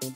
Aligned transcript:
Halo, 0.00 0.08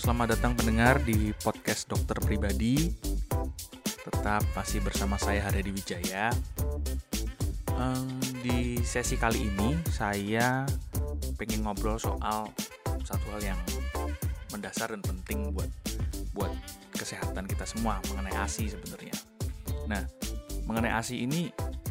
selamat 0.00 0.32
datang 0.32 0.56
pendengar 0.56 0.96
di 1.04 1.36
podcast 1.44 1.84
Dokter 1.92 2.16
Pribadi. 2.24 2.96
Tetap 3.84 4.48
masih 4.56 4.80
bersama 4.80 5.20
saya 5.20 5.44
Haryadi 5.44 5.76
Wijaya. 5.76 6.32
Um, 7.76 8.16
di 8.40 8.80
sesi 8.80 9.20
kali 9.20 9.44
ini 9.44 9.76
saya 9.92 10.64
pengen 11.36 11.68
ngobrol 11.68 12.00
soal 12.00 12.48
satu 13.04 13.28
hal 13.36 13.44
yang 13.44 13.60
mendasar 14.58 14.90
dan 14.92 15.02
penting 15.06 15.54
buat 15.54 15.70
buat 16.34 16.52
kesehatan 16.94 17.46
kita 17.46 17.64
semua 17.64 18.02
mengenai 18.10 18.34
ASI 18.34 18.74
sebenarnya. 18.74 19.14
Nah, 19.86 20.02
mengenai 20.66 20.92
ASI 20.98 21.24
ini 21.24 21.48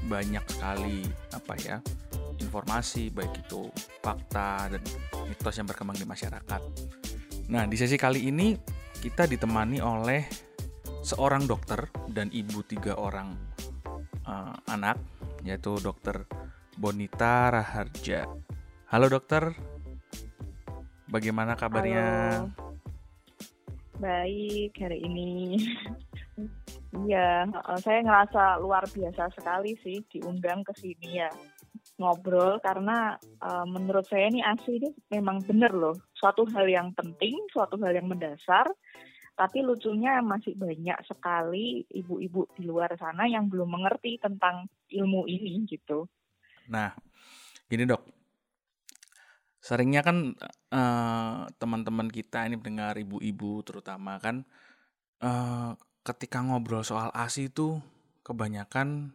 banyak 0.07 0.43
sekali 0.47 1.03
apa 1.35 1.53
ya 1.59 1.77
informasi 2.37 3.11
baik 3.11 3.43
itu 3.43 3.67
fakta 3.99 4.71
dan 4.71 4.83
mitos 5.27 5.55
yang 5.57 5.67
berkembang 5.67 5.97
di 5.99 6.07
masyarakat 6.07 6.61
Nah, 7.47 7.63
di 7.63 7.79
sesi 7.79 7.95
kali 7.95 8.27
ini 8.27 8.59
kita 8.99 9.23
ditemani 9.23 9.79
oleh 9.79 10.27
seorang 10.99 11.47
dokter 11.47 11.87
dan 12.11 12.27
ibu 12.35 12.59
tiga 12.67 12.99
orang 12.99 13.31
uh, 14.27 14.51
anak, 14.67 14.99
yaitu 15.47 15.79
dokter 15.79 16.27
Bonita 16.75 17.47
Raharja. 17.47 18.27
Halo 18.91 19.07
dokter, 19.07 19.55
bagaimana 21.07 21.55
kabarnya? 21.55 22.05
Halo. 22.43 22.67
Baik 23.97 24.77
hari 24.77 24.99
ini. 25.03 25.31
Iya, 26.87 27.43
saya 27.83 27.99
ngerasa 27.99 28.63
luar 28.63 28.87
biasa 28.87 29.27
sekali 29.35 29.75
sih 29.83 30.01
diundang 30.07 30.63
ke 30.63 30.71
sini 30.71 31.19
ya 31.19 31.27
ngobrol 31.99 32.61
karena 32.63 33.17
uh, 33.43 33.65
menurut 33.67 34.07
saya 34.07 34.29
ini 34.29 34.39
ASI 34.39 34.79
ini 34.79 34.89
memang 35.11 35.43
benar 35.43 35.73
loh 35.73 35.97
suatu 36.15 36.47
hal 36.53 36.63
yang 36.69 36.95
penting, 36.95 37.35
suatu 37.51 37.75
hal 37.83 37.91
yang 37.91 38.07
mendasar. 38.07 38.71
Tapi 39.37 39.61
lucunya 39.61 40.17
masih 40.23 40.57
banyak 40.57 40.97
sekali 41.05 41.85
ibu-ibu 41.91 42.49
di 42.57 42.65
luar 42.65 42.95
sana 42.97 43.29
yang 43.29 43.51
belum 43.51 43.69
mengerti 43.69 44.17
tentang 44.17 44.65
ilmu 44.89 45.29
ini 45.29 45.61
gitu. 45.69 46.09
Nah, 46.73 46.89
gini 47.69 47.85
dok, 47.85 48.16
seringnya 49.61 50.05
kan 50.05 50.37
uh, 50.71 51.49
teman-teman 51.57 52.07
kita 52.07 52.45
ini 52.45 52.55
mendengar 52.55 52.95
ibu-ibu 52.95 53.65
terutama 53.65 54.21
kan 54.21 54.45
uh, 55.21 55.73
ketika 56.05 56.39
ngobrol 56.39 56.85
soal 56.85 57.11
ASI 57.11 57.51
itu 57.51 57.81
kebanyakan 58.23 59.11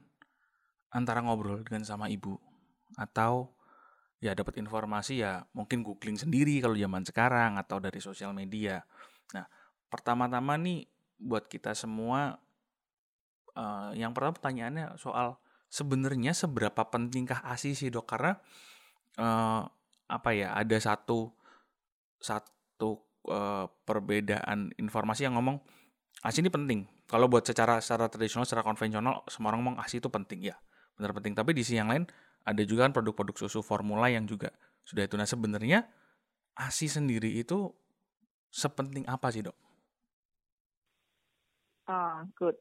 antara 0.92 1.24
ngobrol 1.24 1.64
dengan 1.64 1.88
sama 1.88 2.12
ibu 2.12 2.36
atau 3.00 3.56
ya 4.20 4.36
dapat 4.36 4.60
informasi 4.60 5.24
ya 5.24 5.42
mungkin 5.56 5.80
googling 5.82 6.20
sendiri 6.20 6.60
kalau 6.60 6.76
zaman 6.76 7.02
sekarang 7.02 7.58
atau 7.58 7.80
dari 7.82 7.98
sosial 7.98 8.36
media. 8.36 8.84
Nah, 9.34 9.48
pertama-tama 9.88 10.60
nih 10.60 10.86
buat 11.16 11.48
kita 11.48 11.72
semua 11.72 12.36
uh, 13.56 13.90
yang 13.96 14.12
pertama 14.12 14.36
pertanyaannya 14.36 15.00
soal 15.00 15.40
sebenarnya 15.72 16.36
seberapa 16.36 16.86
pentingkah 16.92 17.40
ASI 17.42 17.72
sih 17.72 17.88
dok 17.88 18.04
karena 18.04 18.36
uh, 19.16 19.64
apa 20.08 20.30
ya 20.34 20.54
ada 20.54 20.76
satu 20.78 21.32
satu 22.22 23.02
uh, 23.26 23.66
perbedaan 23.86 24.70
informasi 24.78 25.26
yang 25.26 25.38
ngomong 25.38 25.58
ASI 26.22 26.44
ini 26.44 26.50
penting. 26.52 26.86
Kalau 27.10 27.26
buat 27.26 27.44
secara 27.44 27.82
secara 27.82 28.08
tradisional, 28.08 28.46
secara 28.46 28.62
konvensional, 28.62 29.26
semua 29.28 29.52
orang 29.52 29.60
ngomong 29.66 29.76
ASI 29.82 29.98
itu 29.98 30.08
penting 30.08 30.48
ya, 30.52 30.56
benar 30.96 31.12
penting. 31.12 31.34
Tapi 31.34 31.50
di 31.52 31.66
sisi 31.66 31.76
yang 31.76 31.90
lain 31.90 32.06
ada 32.46 32.62
juga 32.62 32.86
kan 32.86 32.92
produk-produk 32.94 33.36
susu 33.36 33.60
formula 33.60 34.06
yang 34.08 34.24
juga 34.24 34.54
sudah 34.86 35.04
itu. 35.04 35.14
Nah 35.18 35.26
sebenarnya 35.26 35.86
ASI 36.54 36.86
sendiri 36.86 37.32
itu 37.36 37.70
sepenting 38.52 39.08
apa 39.08 39.28
sih 39.34 39.42
dok? 39.42 39.56
Ah, 41.90 42.22
good. 42.38 42.54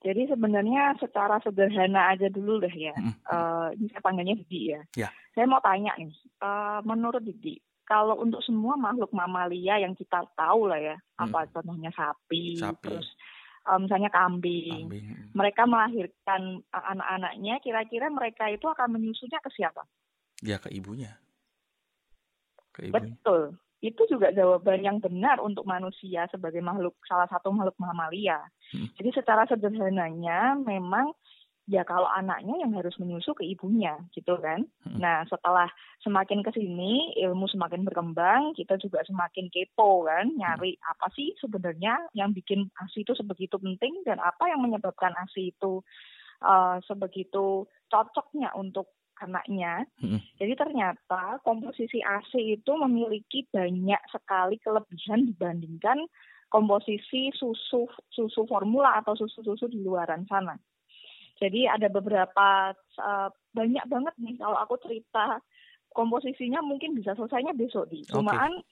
Jadi 0.00 0.32
sebenarnya 0.32 0.96
secara 0.96 1.36
sederhana 1.44 2.16
aja 2.16 2.32
dulu 2.32 2.64
deh 2.64 2.72
ya. 2.72 2.96
Mm 2.96 3.12
-hmm. 3.12 3.16
uh, 3.28 3.68
ini 3.76 3.86
saya 3.92 4.02
panggilnya 4.02 4.34
Didi 4.40 4.60
ya. 4.72 4.80
Yeah. 4.96 5.12
Saya 5.36 5.44
mau 5.44 5.60
tanya 5.60 5.92
nih, 6.00 6.12
uh, 6.40 6.80
menurut 6.88 7.20
Didi, 7.20 7.60
kalau 7.84 8.16
untuk 8.16 8.40
semua 8.40 8.80
makhluk 8.80 9.12
mamalia 9.12 9.76
yang 9.82 9.92
kita 9.92 10.24
tahu 10.32 10.72
lah 10.72 10.80
ya, 10.80 10.96
mm. 10.96 11.28
apa 11.28 11.52
contohnya 11.52 11.92
sapi, 11.92 12.56
sapi. 12.56 12.80
terus 12.80 13.06
um, 13.68 13.84
misalnya 13.84 14.08
kambing. 14.08 14.88
kambing. 14.88 15.06
Mereka 15.36 15.62
melahirkan 15.68 16.64
anak-anaknya, 16.72 17.60
kira-kira 17.60 18.08
mereka 18.08 18.48
itu 18.48 18.64
akan 18.64 18.96
menyusunya 18.96 19.36
ke 19.44 19.50
siapa? 19.52 19.84
Ya 20.40 20.56
ke 20.56 20.72
ibunya. 20.72 21.20
Ke 22.72 22.88
ibunya. 22.88 23.12
Betul. 23.20 23.58
Itu 23.80 24.04
juga 24.08 24.28
jawaban 24.32 24.84
yang 24.84 25.00
benar 25.00 25.40
untuk 25.40 25.64
manusia 25.64 26.28
sebagai 26.28 26.60
makhluk 26.60 26.96
salah 27.08 27.28
satu 27.32 27.48
makhluk 27.48 27.76
mamalia. 27.80 28.44
Hmm. 28.72 28.92
Jadi 29.00 29.10
secara 29.16 29.48
sederhananya 29.48 30.56
memang 30.60 31.16
ya 31.70 31.86
kalau 31.86 32.10
anaknya 32.10 32.66
yang 32.66 32.74
harus 32.74 32.92
menyusu 32.98 33.30
ke 33.32 33.46
ibunya 33.46 33.94
gitu 34.12 34.36
kan. 34.42 34.66
Hmm. 34.84 34.98
Nah 34.98 35.22
setelah 35.30 35.70
semakin 36.02 36.42
ke 36.42 36.50
sini 36.50 37.14
ilmu 37.22 37.46
semakin 37.46 37.86
berkembang, 37.86 38.52
kita 38.58 38.74
juga 38.82 39.06
semakin 39.06 39.46
kepo 39.48 40.04
kan, 40.04 40.34
nyari 40.34 40.74
hmm. 40.74 40.90
apa 40.90 41.06
sih 41.14 41.32
sebenarnya 41.38 42.10
yang 42.12 42.34
bikin 42.34 42.66
ASI 42.74 43.06
itu 43.06 43.14
sebegitu 43.14 43.56
penting 43.56 44.02
dan 44.02 44.18
apa 44.18 44.50
yang 44.50 44.60
menyebabkan 44.60 45.14
ASI 45.14 45.54
itu 45.54 45.80
uh, 46.42 46.82
sebegitu 46.84 47.64
cocoknya 47.86 48.50
untuk 48.58 48.90
anaknya. 49.20 49.84
Hmm. 50.00 50.20
Jadi 50.40 50.52
ternyata 50.56 51.38
komposisi 51.44 52.00
ASI 52.00 52.56
itu 52.56 52.72
memiliki 52.74 53.44
banyak 53.52 54.00
sekali 54.10 54.56
kelebihan 54.60 55.28
dibandingkan 55.28 56.08
komposisi 56.50 57.30
susu 57.30 57.86
susu 58.10 58.42
formula 58.48 58.98
atau 58.98 59.14
susu-susu 59.14 59.70
di 59.70 59.78
luaran 59.80 60.26
sana. 60.26 60.58
Jadi 61.40 61.64
ada 61.64 61.88
beberapa 61.88 62.74
uh, 63.00 63.28
banyak 63.56 63.84
banget 63.88 64.14
nih 64.20 64.36
kalau 64.36 64.58
aku 64.60 64.76
cerita 64.82 65.40
komposisinya 65.94 66.60
mungkin 66.60 66.92
bisa 66.92 67.16
selesainya 67.16 67.56
besok 67.56 67.88
di. 67.88 68.04
Cumaan 68.04 68.60
okay. 68.60 68.66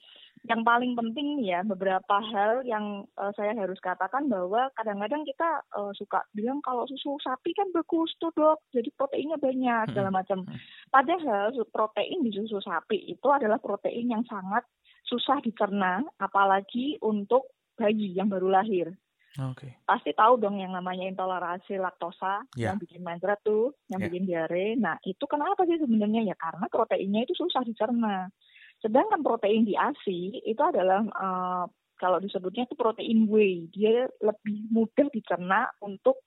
Yang 0.47 0.63
paling 0.63 0.95
penting 0.95 1.41
nih 1.41 1.59
ya 1.59 1.61
beberapa 1.67 2.17
hal 2.21 2.63
yang 2.63 3.09
uh, 3.19 3.33
saya 3.35 3.57
harus 3.57 3.81
katakan 3.83 4.31
bahwa 4.31 4.71
kadang-kadang 4.79 5.27
kita 5.27 5.65
uh, 5.75 5.91
suka 5.97 6.23
bilang 6.37 6.63
kalau 6.63 6.87
susu 6.87 7.19
sapi 7.25 7.51
kan 7.57 7.73
bagus 7.75 8.15
tuh 8.23 8.31
dok, 8.37 8.63
jadi 8.71 8.89
proteinnya 8.95 9.39
banyak 9.41 9.83
hmm. 9.89 9.91
segala 9.91 10.11
macam. 10.13 10.45
Hmm. 10.47 10.59
Padahal 10.93 11.51
protein 11.73 12.23
di 12.23 12.31
susu 12.31 12.63
sapi 12.63 13.11
itu 13.11 13.29
adalah 13.33 13.59
protein 13.59 14.13
yang 14.13 14.25
sangat 14.29 14.63
susah 15.09 15.41
dicerna, 15.41 16.05
apalagi 16.21 17.01
untuk 17.01 17.57
bayi 17.75 18.13
yang 18.15 18.29
baru 18.29 18.53
lahir. 18.53 18.93
Okay. 19.39 19.79
Pasti 19.87 20.11
tahu 20.19 20.43
dong 20.43 20.59
yang 20.59 20.75
namanya 20.75 21.07
intoleransi 21.07 21.79
laktosa 21.79 22.43
yeah. 22.59 22.75
yang 22.75 22.77
bikin 22.83 23.07
mencret 23.07 23.39
tuh, 23.47 23.71
yang 23.87 24.03
yeah. 24.03 24.07
bikin 24.11 24.25
diare. 24.27 24.67
Nah, 24.75 24.99
itu 25.07 25.25
kenapa 25.31 25.63
sih 25.63 25.79
sebenarnya 25.79 26.35
ya 26.35 26.37
karena 26.37 26.67
proteinnya 26.67 27.23
itu 27.23 27.39
susah 27.39 27.63
dicerna. 27.63 28.35
Sedangkan 28.79 29.27
protein 29.27 29.67
di 29.67 29.75
ASI 29.75 30.43
itu 30.47 30.63
adalah 30.63 31.03
uh, 31.19 31.65
kalau 31.99 32.23
disebutnya 32.23 32.71
itu 32.71 32.79
protein 32.79 33.27
whey, 33.27 33.67
dia 33.75 34.07
lebih 34.23 34.71
mudah 34.71 35.11
dicerna 35.11 35.67
untuk 35.83 36.23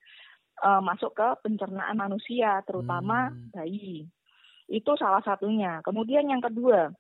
uh, 0.60 0.84
masuk 0.84 1.16
ke 1.16 1.28
pencernaan 1.48 1.96
manusia, 1.96 2.60
terutama 2.68 3.32
hmm. 3.32 3.56
bayi. 3.56 4.04
Itu 4.68 5.00
salah 5.00 5.24
satunya. 5.24 5.80
Kemudian 5.84 6.28
yang 6.28 6.44
kedua, 6.44 6.92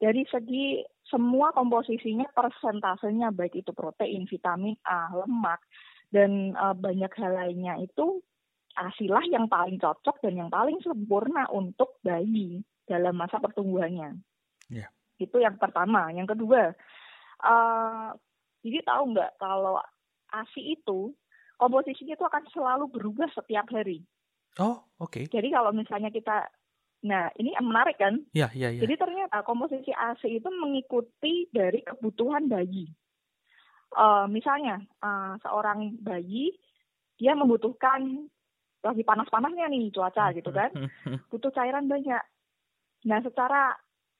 dari 0.00 0.24
segi 0.28 0.80
semua 1.04 1.52
komposisinya 1.52 2.26
persentasenya 2.32 3.30
baik 3.30 3.60
itu 3.60 3.70
protein, 3.76 4.24
vitamin 4.24 4.74
A, 4.88 5.12
lemak 5.12 5.60
dan 6.08 6.56
uh, 6.56 6.72
banyak 6.72 7.12
hal 7.20 7.32
lainnya 7.32 7.76
itu 7.78 8.24
asilah 8.74 9.22
yang 9.30 9.46
paling 9.46 9.78
cocok 9.78 10.18
dan 10.18 10.34
yang 10.34 10.50
paling 10.50 10.80
sempurna 10.82 11.46
untuk 11.52 12.00
bayi 12.02 12.64
dalam 12.88 13.14
masa 13.14 13.38
pertumbuhannya. 13.38 14.18
Yeah. 14.74 14.90
Itu 15.22 15.38
yang 15.38 15.54
pertama. 15.62 16.10
Yang 16.10 16.34
kedua, 16.34 16.74
uh, 17.46 18.10
jadi 18.66 18.82
tahu 18.82 19.14
nggak 19.14 19.38
kalau 19.38 19.78
ASI 20.34 20.74
itu 20.74 21.14
komposisinya 21.54 22.18
itu 22.18 22.26
akan 22.26 22.44
selalu 22.50 22.90
berubah 22.90 23.30
setiap 23.30 23.70
hari. 23.70 24.02
Oh, 24.58 24.82
oke. 24.98 25.22
Okay. 25.22 25.24
Jadi 25.30 25.54
kalau 25.54 25.70
misalnya 25.70 26.10
kita 26.10 26.50
Nah, 27.04 27.28
ini 27.36 27.52
menarik 27.60 28.00
kan? 28.00 28.16
Iya, 28.32 28.48
iya, 28.56 28.72
iya. 28.72 28.80
Jadi 28.80 28.96
ternyata 28.96 29.44
komposisi 29.44 29.92
ASI 29.92 30.40
itu 30.40 30.48
mengikuti 30.48 31.44
dari 31.52 31.84
kebutuhan 31.84 32.48
bayi. 32.48 32.88
Uh, 33.92 34.24
misalnya, 34.26 34.80
uh, 35.04 35.36
seorang 35.44 36.00
bayi, 36.00 36.56
dia 37.20 37.36
membutuhkan, 37.36 38.24
lagi 38.80 39.04
panas-panasnya 39.04 39.68
nih 39.68 39.92
cuaca 39.92 40.32
gitu 40.32 40.48
kan, 40.48 40.72
butuh 41.30 41.52
cairan 41.52 41.92
banyak. 41.92 42.24
Nah, 43.04 43.20
secara 43.20 43.76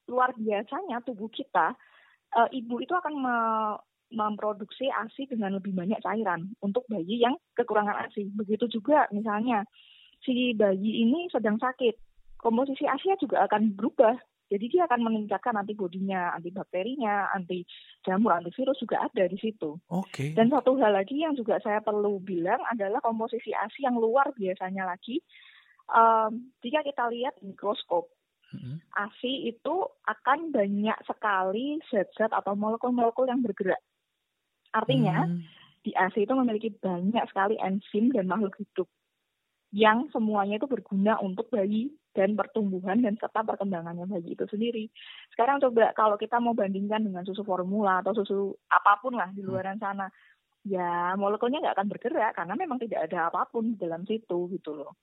luar 0.08 0.36
biasanya 0.36 1.00
tubuh 1.04 1.28
kita 1.32 1.72
uh, 2.34 2.48
ibu 2.50 2.82
itu 2.82 2.92
akan 2.92 3.14
me 3.16 3.36
memproduksi 4.14 4.86
ASI 4.94 5.26
dengan 5.26 5.58
lebih 5.58 5.74
banyak 5.74 5.98
cairan 5.98 6.54
untuk 6.62 6.86
bayi 6.86 7.18
yang 7.18 7.34
kekurangan 7.58 8.06
ASI. 8.06 8.30
Begitu 8.30 8.70
juga 8.70 9.10
misalnya 9.10 9.66
si 10.22 10.54
bayi 10.54 11.02
ini 11.02 11.26
sedang 11.34 11.58
sakit, 11.58 11.98
komposisi 12.38 12.86
ASI 12.86 13.18
juga 13.18 13.42
akan 13.50 13.74
berubah. 13.74 14.14
Jadi 14.54 14.70
dia 14.70 14.86
akan 14.86 15.08
meningkatkan 15.08 15.56
antibodinya, 15.56 16.30
antibakterinya, 16.36 17.32
anti 17.34 17.66
jamur, 18.06 18.38
antivirus 18.38 18.78
juga 18.78 19.02
ada 19.02 19.24
di 19.26 19.40
situ. 19.40 19.82
Oke. 19.90 20.14
Okay. 20.14 20.30
Dan 20.36 20.52
satu 20.52 20.78
hal 20.78 20.94
lagi 20.94 21.18
yang 21.18 21.34
juga 21.34 21.58
saya 21.58 21.82
perlu 21.82 22.22
bilang 22.22 22.62
adalah 22.70 23.02
komposisi 23.02 23.50
ASI 23.50 23.82
yang 23.82 23.98
luar 23.98 24.30
biasanya 24.36 24.86
lagi. 24.86 25.18
Um, 25.90 26.54
jika 26.62 26.86
kita 26.86 27.10
lihat 27.10 27.34
mikroskop, 27.42 28.13
mm-hmm. 28.54 28.76
ASI 28.94 29.50
itu 29.50 29.74
akan 30.06 30.54
banyak 30.54 30.98
sekali 31.04 31.82
zat-zat 31.90 32.30
atau 32.30 32.54
molekul-molekul 32.54 33.26
yang 33.26 33.42
bergerak. 33.42 33.82
Artinya, 34.70 35.26
mm. 35.26 35.40
di 35.82 35.90
ASI 35.94 36.26
itu 36.26 36.34
memiliki 36.38 36.70
banyak 36.70 37.24
sekali 37.30 37.58
enzim 37.58 38.14
dan 38.14 38.30
makhluk 38.30 38.54
hidup 38.58 38.88
yang 39.74 40.06
semuanya 40.14 40.62
itu 40.62 40.70
berguna 40.70 41.18
untuk 41.18 41.50
bayi 41.50 41.90
dan 42.14 42.38
pertumbuhan 42.38 43.02
dan 43.02 43.18
serta 43.18 43.42
perkembangannya 43.42 44.06
bayi 44.06 44.38
itu 44.38 44.46
sendiri. 44.46 44.86
Sekarang 45.34 45.58
coba 45.58 45.90
kalau 45.98 46.14
kita 46.14 46.38
mau 46.38 46.54
bandingkan 46.54 47.02
dengan 47.02 47.26
susu 47.26 47.42
formula 47.42 47.98
atau 47.98 48.14
susu 48.14 48.54
apa 48.70 49.02
pun 49.02 49.18
lah 49.18 49.34
di 49.34 49.42
hmm. 49.42 49.50
luar 49.50 49.66
sana, 49.82 50.06
ya 50.62 51.18
molekulnya 51.18 51.58
nggak 51.58 51.74
akan 51.74 51.90
bergerak 51.90 52.32
karena 52.38 52.54
memang 52.54 52.78
tidak 52.78 53.10
ada 53.10 53.34
apa 53.34 53.50
pun 53.50 53.74
di 53.74 53.76
dalam 53.82 54.06
situ 54.06 54.46
gitu 54.54 54.70
loh. 54.78 54.94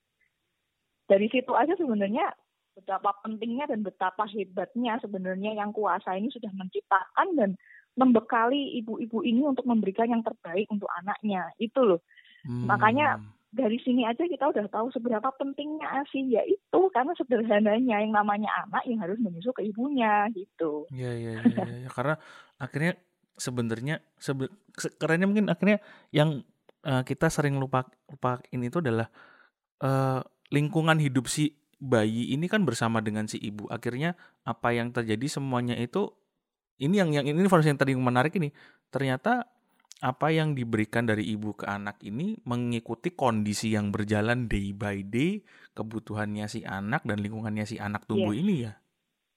Dari 1.03 1.27
situ 1.27 1.51
aja 1.51 1.75
sebenarnya 1.75 2.31
betapa 2.71 3.15
pentingnya 3.21 3.67
dan 3.67 3.83
betapa 3.83 4.23
hebatnya 4.31 4.97
sebenarnya 5.03 5.57
yang 5.57 5.75
kuasa 5.75 6.15
ini 6.15 6.31
sudah 6.31 6.51
menciptakan 6.55 7.27
dan 7.35 7.51
membekali 7.99 8.79
ibu-ibu 8.79 9.19
ini 9.27 9.43
untuk 9.43 9.67
memberikan 9.67 10.07
yang 10.07 10.23
terbaik 10.23 10.67
untuk 10.71 10.87
anaknya 11.03 11.51
itu 11.59 11.79
loh. 11.83 12.01
Hmm. 12.47 12.65
Makanya 12.71 13.19
dari 13.51 13.75
sini 13.83 14.07
aja 14.07 14.23
kita 14.23 14.47
udah 14.47 14.65
tahu 14.71 14.95
seberapa 14.95 15.27
pentingnya 15.35 15.83
ASI 15.83 16.23
yaitu 16.23 16.79
karena 16.95 17.11
sederhananya 17.19 17.99
yang 17.99 18.15
namanya 18.15 18.47
anak 18.63 18.87
yang 18.87 19.03
harus 19.03 19.19
menyusu 19.19 19.51
ke 19.51 19.67
ibunya 19.67 20.31
gitu. 20.31 20.87
Iya 20.95 21.11
iya 21.19 21.31
iya 21.43 21.55
ya, 21.59 21.75
ya. 21.83 21.89
karena 21.95 22.15
akhirnya 22.55 22.93
sebenarnya 23.35 23.95
sebe 24.15 24.47
kerennya 24.95 25.27
mungkin 25.27 25.51
akhirnya 25.51 25.83
yang 26.15 26.47
uh, 26.87 27.03
kita 27.03 27.27
sering 27.27 27.59
lupa 27.59 27.91
lupa 28.07 28.39
ini 28.55 28.71
itu 28.71 28.79
adalah 28.79 29.11
uh, 29.83 30.23
lingkungan 30.47 30.95
hidup 31.03 31.27
si 31.27 31.51
bayi 31.81 32.37
ini 32.37 32.45
kan 32.45 32.61
bersama 32.61 33.01
dengan 33.01 33.25
si 33.25 33.41
ibu. 33.41 33.65
Akhirnya 33.73 34.13
apa 34.45 34.71
yang 34.71 34.93
terjadi 34.93 35.41
semuanya 35.41 35.73
itu 35.75 36.13
ini 36.77 37.01
yang 37.01 37.09
yang 37.09 37.25
ini 37.25 37.41
informasi 37.41 37.73
yang 37.73 37.81
tadi 37.81 37.97
menarik 37.97 38.37
ini 38.37 38.53
ternyata 38.93 39.49
apa 40.01 40.33
yang 40.33 40.57
diberikan 40.57 41.05
dari 41.05 41.29
ibu 41.29 41.53
ke 41.53 41.69
anak 41.69 42.01
ini 42.01 42.33
mengikuti 42.49 43.13
kondisi 43.13 43.77
yang 43.77 43.93
berjalan 43.93 44.49
day 44.49 44.73
by 44.73 45.05
day, 45.05 45.45
kebutuhannya 45.77 46.49
si 46.49 46.65
anak 46.65 47.05
dan 47.05 47.21
lingkungannya 47.21 47.69
si 47.69 47.77
anak 47.77 48.09
tumbuh 48.09 48.33
yes. 48.33 48.41
ini 48.41 48.53
ya? 48.65 48.73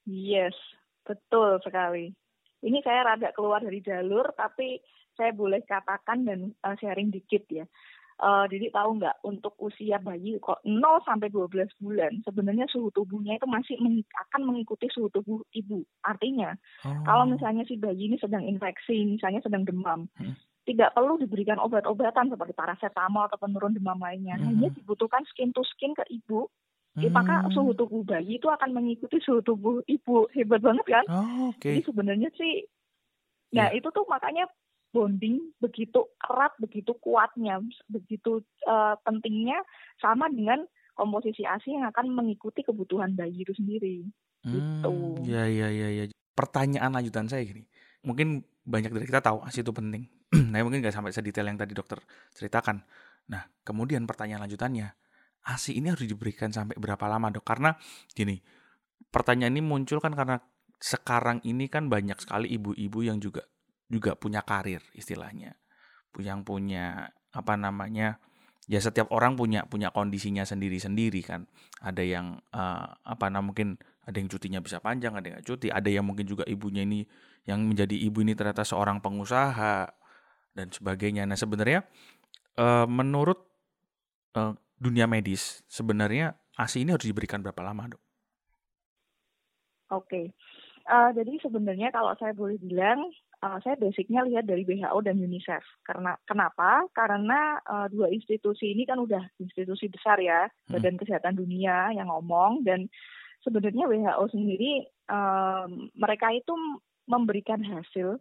Yes, 0.08 0.56
betul 1.05 1.61
sekali. 1.61 2.17
Ini 2.64 2.81
saya 2.81 3.12
rada 3.12 3.29
keluar 3.37 3.61
dari 3.61 3.85
jalur, 3.85 4.32
tapi 4.32 4.81
saya 5.12 5.37
boleh 5.37 5.61
katakan 5.69 6.25
dan 6.25 6.56
uh, 6.64 6.76
sharing 6.81 7.12
dikit 7.12 7.44
ya. 7.52 7.69
Uh, 8.14 8.46
Didi 8.46 8.70
tahu 8.70 9.02
nggak 9.02 9.26
untuk 9.26 9.58
usia 9.58 9.99
bayi 9.99 10.38
kok 10.38 10.62
0 10.62 10.78
sampai 11.02 11.34
12 11.34 11.66
bulan 11.82 12.22
sebenarnya 12.22 12.70
suhu 12.70 12.94
tubuhnya 12.94 13.34
itu 13.34 13.46
masih 13.50 13.75
meng 13.82 14.06
akan 14.06 14.46
mengikuti 14.46 14.87
suhu 14.87 15.11
tubuh 15.11 15.43
ibu. 15.50 15.82
Artinya 16.06 16.55
oh. 16.87 17.02
kalau 17.02 17.26
misalnya 17.26 17.66
si 17.66 17.75
bayi 17.75 18.06
ini 18.06 18.16
sedang 18.22 18.46
infeksi, 18.46 19.02
misalnya 19.02 19.43
sedang 19.43 19.66
demam, 19.66 20.06
hmm 20.14 20.38
tidak 20.64 20.96
perlu 20.96 21.20
diberikan 21.20 21.61
obat-obatan 21.61 22.32
seperti 22.32 22.56
paracetamol 22.56 23.28
atau 23.28 23.37
penurun 23.37 23.76
demam 23.76 24.00
lainnya. 24.00 24.40
Hmm. 24.40 24.49
Hanya 24.49 24.72
dibutuhkan 24.72 25.22
skin 25.28 25.52
to 25.52 25.61
skin 25.76 25.93
ke 25.93 26.05
ibu. 26.08 26.49
Hmm. 26.96 27.12
Maka 27.12 27.52
suhu 27.52 27.76
tubuh 27.76 28.00
bayi 28.02 28.40
itu 28.40 28.49
akan 28.49 28.72
mengikuti 28.72 29.20
suhu 29.20 29.44
tubuh 29.44 29.84
ibu. 29.84 30.25
Hebat 30.32 30.64
banget 30.64 30.87
kan? 30.88 31.05
Oh, 31.12 31.52
okay. 31.52 31.78
Jadi 31.78 31.81
sebenarnya 31.84 32.31
sih, 32.32 32.64
nah 33.52 33.69
yeah. 33.70 33.76
itu 33.76 33.88
tuh 33.93 34.08
makanya 34.08 34.49
bonding 34.94 35.43
begitu 35.58 36.06
erat, 36.23 36.55
begitu 36.62 36.94
kuatnya, 37.02 37.58
begitu 37.91 38.46
uh, 38.70 38.94
pentingnya 39.02 39.58
sama 39.99 40.31
dengan 40.31 40.62
komposisi 40.94 41.43
ASI 41.43 41.75
yang 41.75 41.91
akan 41.91 42.14
mengikuti 42.14 42.62
kebutuhan 42.62 43.19
bayi 43.19 43.43
itu 43.43 43.50
sendiri. 43.58 44.06
Gitu. 44.46 44.55
Hmm, 44.87 45.19
gitu. 45.19 45.26
Ya, 45.26 45.50
ya, 45.50 45.69
ya, 45.75 45.88
ya. 45.91 46.05
Pertanyaan 46.38 46.94
lanjutan 46.94 47.26
saya 47.26 47.43
gini. 47.43 47.67
Mungkin 48.06 48.46
banyak 48.62 48.94
dari 48.94 49.11
kita 49.11 49.19
tahu 49.19 49.43
ASI 49.43 49.67
itu 49.67 49.75
penting 49.75 50.08
nah 50.52 50.64
mungkin 50.64 50.81
nggak 50.81 50.94
sampai 50.94 51.12
sedetail 51.12 51.47
yang 51.50 51.58
tadi 51.58 51.75
dokter 51.75 51.99
ceritakan. 52.35 52.82
Nah, 53.31 53.43
kemudian 53.64 54.05
pertanyaan 54.05 54.44
lanjutannya, 54.44 54.93
ASI 55.44 55.76
ini 55.79 55.93
harus 55.93 56.05
diberikan 56.05 56.52
sampai 56.52 56.76
berapa 56.76 57.05
lama 57.08 57.32
dok? 57.32 57.44
Karena 57.44 57.73
gini, 58.12 58.40
pertanyaan 59.08 59.55
ini 59.56 59.62
muncul 59.64 59.99
kan 60.02 60.12
karena 60.12 60.40
sekarang 60.81 61.40
ini 61.49 61.70
kan 61.70 61.88
banyak 61.88 62.19
sekali 62.20 62.52
ibu-ibu 62.52 63.00
yang 63.00 63.17
juga 63.23 63.47
juga 63.90 64.16
punya 64.16 64.40
karir 64.42 64.81
istilahnya, 64.96 65.56
yang 66.20 66.46
punya 66.46 67.10
apa 67.34 67.54
namanya 67.58 68.22
ya 68.64 68.81
setiap 68.81 69.12
orang 69.12 69.36
punya 69.36 69.66
punya 69.69 69.92
kondisinya 69.92 70.46
sendiri-sendiri 70.46 71.20
kan. 71.25 71.44
Ada 71.84 72.02
yang 72.02 72.40
uh, 72.54 72.86
apa 73.04 73.28
namanya 73.28 73.46
mungkin 73.52 73.69
ada 74.04 74.16
yang 74.16 74.28
cutinya 74.28 74.60
bisa 74.60 74.81
panjang, 74.81 75.16
ada 75.16 75.36
yang 75.36 75.42
cuti, 75.44 75.69
ada 75.69 75.88
yang 75.88 76.04
mungkin 76.04 76.25
juga 76.25 76.44
ibunya 76.48 76.84
ini 76.84 77.04
yang 77.44 77.60
menjadi 77.64 77.92
ibu 77.92 78.25
ini 78.25 78.32
ternyata 78.32 78.64
seorang 78.64 79.04
pengusaha, 79.04 79.92
dan 80.54 80.70
sebagainya. 80.70 81.26
Nah 81.26 81.37
sebenarnya 81.37 81.84
uh, 82.56 82.87
menurut 82.87 83.42
uh, 84.38 84.54
dunia 84.78 85.10
medis 85.10 85.66
sebenarnya 85.66 86.38
ASI 86.54 86.87
ini 86.87 86.94
harus 86.94 87.04
diberikan 87.04 87.42
berapa 87.42 87.60
lama 87.60 87.90
dok? 87.90 88.02
Oke, 89.92 90.08
okay. 90.08 90.26
Uh, 90.88 91.10
jadi 91.12 91.40
sebenarnya 91.40 91.92
kalau 91.92 92.12
saya 92.16 92.32
boleh 92.36 92.56
bilang, 92.60 93.08
uh, 93.44 93.58
saya 93.60 93.76
basicnya 93.76 94.25
lihat 94.25 94.48
dari 94.48 94.64
WHO 94.64 94.98
dan 95.04 95.20
UNICEF. 95.20 95.64
Karena 95.84 96.16
kenapa? 96.25 96.88
Karena 96.96 97.60
uh, 97.64 97.86
dua 97.92 98.08
institusi 98.08 98.72
ini 98.72 98.88
kan 98.88 99.00
udah 99.00 99.20
institusi 99.40 99.92
besar 99.92 100.20
ya, 100.20 100.48
hmm. 100.48 100.72
Badan 100.76 100.96
Kesehatan 100.96 101.36
Dunia 101.36 101.92
yang 101.92 102.08
ngomong 102.08 102.64
dan 102.64 102.88
sebenarnya 103.44 103.84
WHO 103.84 104.25
sendiri 104.32 104.88
uh, 105.12 105.69
mereka 105.96 106.32
itu 106.32 106.56
memberikan 107.04 107.60
hasil 107.60 108.16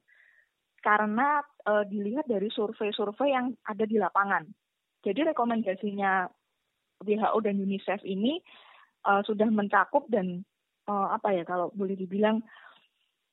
karena 0.83 1.39
uh, 1.63 1.87
dilihat 1.87 2.27
dari 2.27 2.51
survei-survei 2.51 3.31
yang 3.31 3.55
ada 3.63 3.87
di 3.87 3.95
lapangan. 3.95 4.43
Jadi 5.03 5.31
rekomendasinya 5.31 6.27
WHO 7.03 7.37
dan 7.39 7.55
UNICEF 7.59 8.03
ini 8.03 8.43
uh, 9.07 9.23
sudah 9.23 9.47
mencakup 9.47 10.07
dan 10.11 10.43
uh, 10.87 11.07
apa 11.15 11.35
ya 11.35 11.43
kalau 11.43 11.69
boleh 11.73 11.95
dibilang 11.97 12.41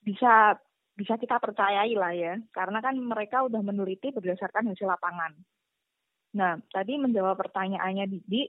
bisa 0.00 0.57
bisa 0.97 1.16
kita 1.16 1.40
percayai 1.40 1.97
lah 1.97 2.12
ya 2.12 2.35
karena 2.52 2.85
kan 2.85 2.97
mereka 2.99 3.45
udah 3.45 3.61
meneliti 3.64 4.12
berdasarkan 4.12 4.73
hasil 4.73 4.87
lapangan. 4.88 5.33
Nah 6.37 6.61
tadi 6.71 7.00
menjawab 7.00 7.40
pertanyaannya 7.40 8.07
Didi, 8.07 8.47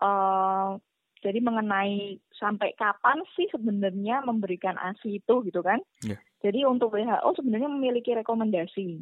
uh, 0.00 0.78
jadi 1.24 1.38
mengenai 1.40 2.20
sampai 2.36 2.76
kapan 2.76 3.24
sih 3.32 3.48
sebenarnya 3.48 4.20
memberikan 4.22 4.76
ASI 4.76 5.24
itu 5.24 5.34
gitu 5.48 5.64
kan? 5.64 5.80
Yeah. 6.04 6.20
Jadi 6.44 6.68
untuk 6.68 6.92
WHO 6.92 7.40
sebenarnya 7.40 7.72
memiliki 7.72 8.12
rekomendasi. 8.12 9.00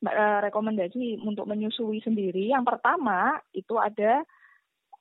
Eh, 0.00 0.38
rekomendasi 0.48 1.20
untuk 1.20 1.44
menyusui 1.44 2.00
sendiri. 2.00 2.48
Yang 2.48 2.72
pertama 2.72 3.36
itu 3.52 3.76
ada 3.76 4.24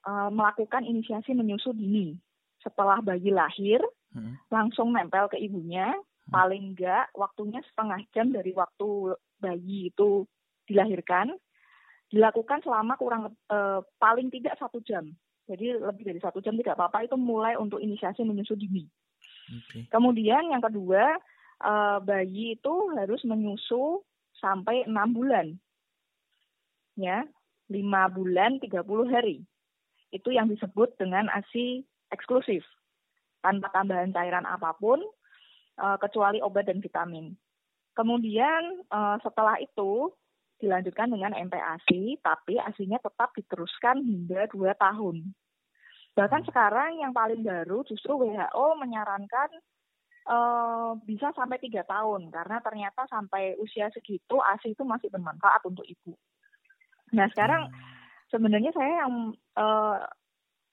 uh, 0.03 0.27
melakukan 0.27 0.83
inisiasi 0.83 1.31
menyusu 1.31 1.71
dini. 1.71 2.19
Setelah 2.59 2.99
bayi 2.99 3.31
lahir, 3.31 3.79
hmm. 4.15 4.49
langsung 4.51 4.91
nempel 4.91 5.31
ke 5.31 5.37
ibunya. 5.39 5.91
Hmm. 5.93 6.31
Paling 6.33 6.75
enggak 6.75 7.09
waktunya 7.17 7.63
setengah 7.73 8.05
jam 8.13 8.29
dari 8.29 8.53
waktu 8.53 9.17
bayi 9.41 9.89
itu 9.89 10.27
dilahirkan. 10.69 11.33
Dilakukan 12.09 12.65
selama 12.65 12.97
kurang 12.97 13.33
uh, 13.53 13.81
paling 14.01 14.33
tidak 14.33 14.57
satu 14.57 14.81
jam 14.81 15.13
jadi 15.49 15.81
lebih 15.81 16.05
dari 16.05 16.21
satu 16.21 16.45
jam 16.45 16.53
tidak 16.53 16.77
apa-apa 16.77 17.09
itu 17.09 17.17
mulai 17.17 17.57
untuk 17.57 17.81
inisiasi 17.81 18.21
menyusu 18.21 18.53
dini. 18.53 18.85
Okay. 19.49 19.89
Kemudian 19.89 20.53
yang 20.53 20.61
kedua 20.61 21.17
uh, 21.65 21.97
bayi 22.05 22.53
itu 22.53 22.73
harus 22.93 23.25
menyusu 23.25 24.05
sampai 24.37 24.85
enam 24.85 25.09
bulan, 25.09 25.57
ya 26.93 27.25
lima 27.73 28.05
bulan 28.13 28.61
30 28.61 28.85
hari. 29.09 29.41
Itu 30.13 30.29
yang 30.29 30.53
disebut 30.53 31.01
dengan 31.01 31.33
ASI 31.33 31.81
eksklusif 32.13 32.65
tanpa 33.39 33.71
tambahan 33.71 34.11
cairan 34.11 34.43
apa 34.43 34.75
pun 34.75 34.99
uh, 35.79 35.97
kecuali 36.01 36.43
obat 36.43 36.67
dan 36.67 36.83
vitamin. 36.83 37.33
Kemudian 37.95 38.83
uh, 38.91 39.17
setelah 39.23 39.59
itu 39.59 40.11
dilanjutkan 40.59 41.07
dengan 41.07 41.31
MPASI, 41.35 42.19
tapi 42.19 42.59
asinya 42.59 42.99
tetap 42.99 43.31
diteruskan 43.31 44.03
hingga 44.03 44.51
dua 44.51 44.75
tahun. 44.75 45.31
Bahkan 46.19 46.41
hmm. 46.43 46.49
sekarang 46.51 46.99
yang 46.99 47.15
paling 47.15 47.41
baru 47.43 47.87
justru 47.87 48.11
WHO 48.11 48.65
menyarankan 48.75 49.49
uh, 49.55 49.79
uh, 50.29 50.91
bisa 51.03 51.33
sampai 51.33 51.57
tiga 51.57 51.81
tahun 51.83 52.29
karena 52.29 52.61
ternyata 52.61 53.09
sampai 53.09 53.57
usia 53.57 53.89
segitu 53.91 54.37
ASI 54.39 54.77
itu 54.77 54.85
masih 54.85 55.09
bermanfaat 55.09 55.65
untuk 55.65 55.83
ibu. 55.89 56.13
Nah 57.15 57.25
sekarang 57.33 57.67
hmm. 57.67 57.75
sebenarnya 58.29 58.71
saya 58.71 59.05
yang 59.05 59.13
uh, 59.57 59.97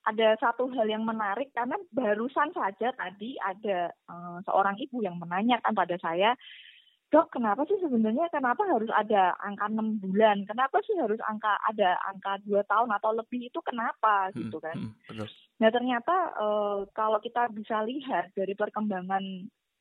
ada 0.07 0.39
satu 0.39 0.71
hal 0.71 0.87
yang 0.87 1.03
menarik 1.03 1.51
karena 1.51 1.75
barusan 1.91 2.55
saja 2.55 2.95
tadi 2.95 3.35
ada 3.43 3.91
uh, 4.07 4.39
seorang 4.47 4.79
ibu 4.79 5.03
yang 5.03 5.19
menanyakan 5.19 5.75
pada 5.75 5.99
saya, 5.99 6.39
dok 7.11 7.35
kenapa 7.35 7.67
sih 7.67 7.75
sebenarnya 7.83 8.31
kenapa 8.31 8.63
harus 8.71 8.87
ada 8.95 9.35
angka 9.43 9.67
enam 9.67 9.99
bulan, 9.99 10.47
kenapa 10.47 10.79
sih 10.87 10.95
harus 10.95 11.19
angka 11.27 11.59
ada 11.67 11.99
angka 12.07 12.39
dua 12.47 12.63
tahun 12.71 12.95
atau 12.95 13.19
lebih 13.19 13.51
itu 13.51 13.59
kenapa? 13.67 14.31
Hmm, 14.31 14.39
gitu 14.39 14.59
kan? 14.63 14.79
Hmm, 14.79 15.27
Nah 15.59 15.69
ternyata 15.75 16.15
uh, 16.39 16.87
kalau 16.95 17.19
kita 17.19 17.51
bisa 17.51 17.83
lihat 17.83 18.31
dari 18.39 18.55
perkembangan 18.55 19.25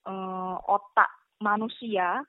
uh, 0.10 0.58
otak 0.66 1.38
manusia 1.38 2.26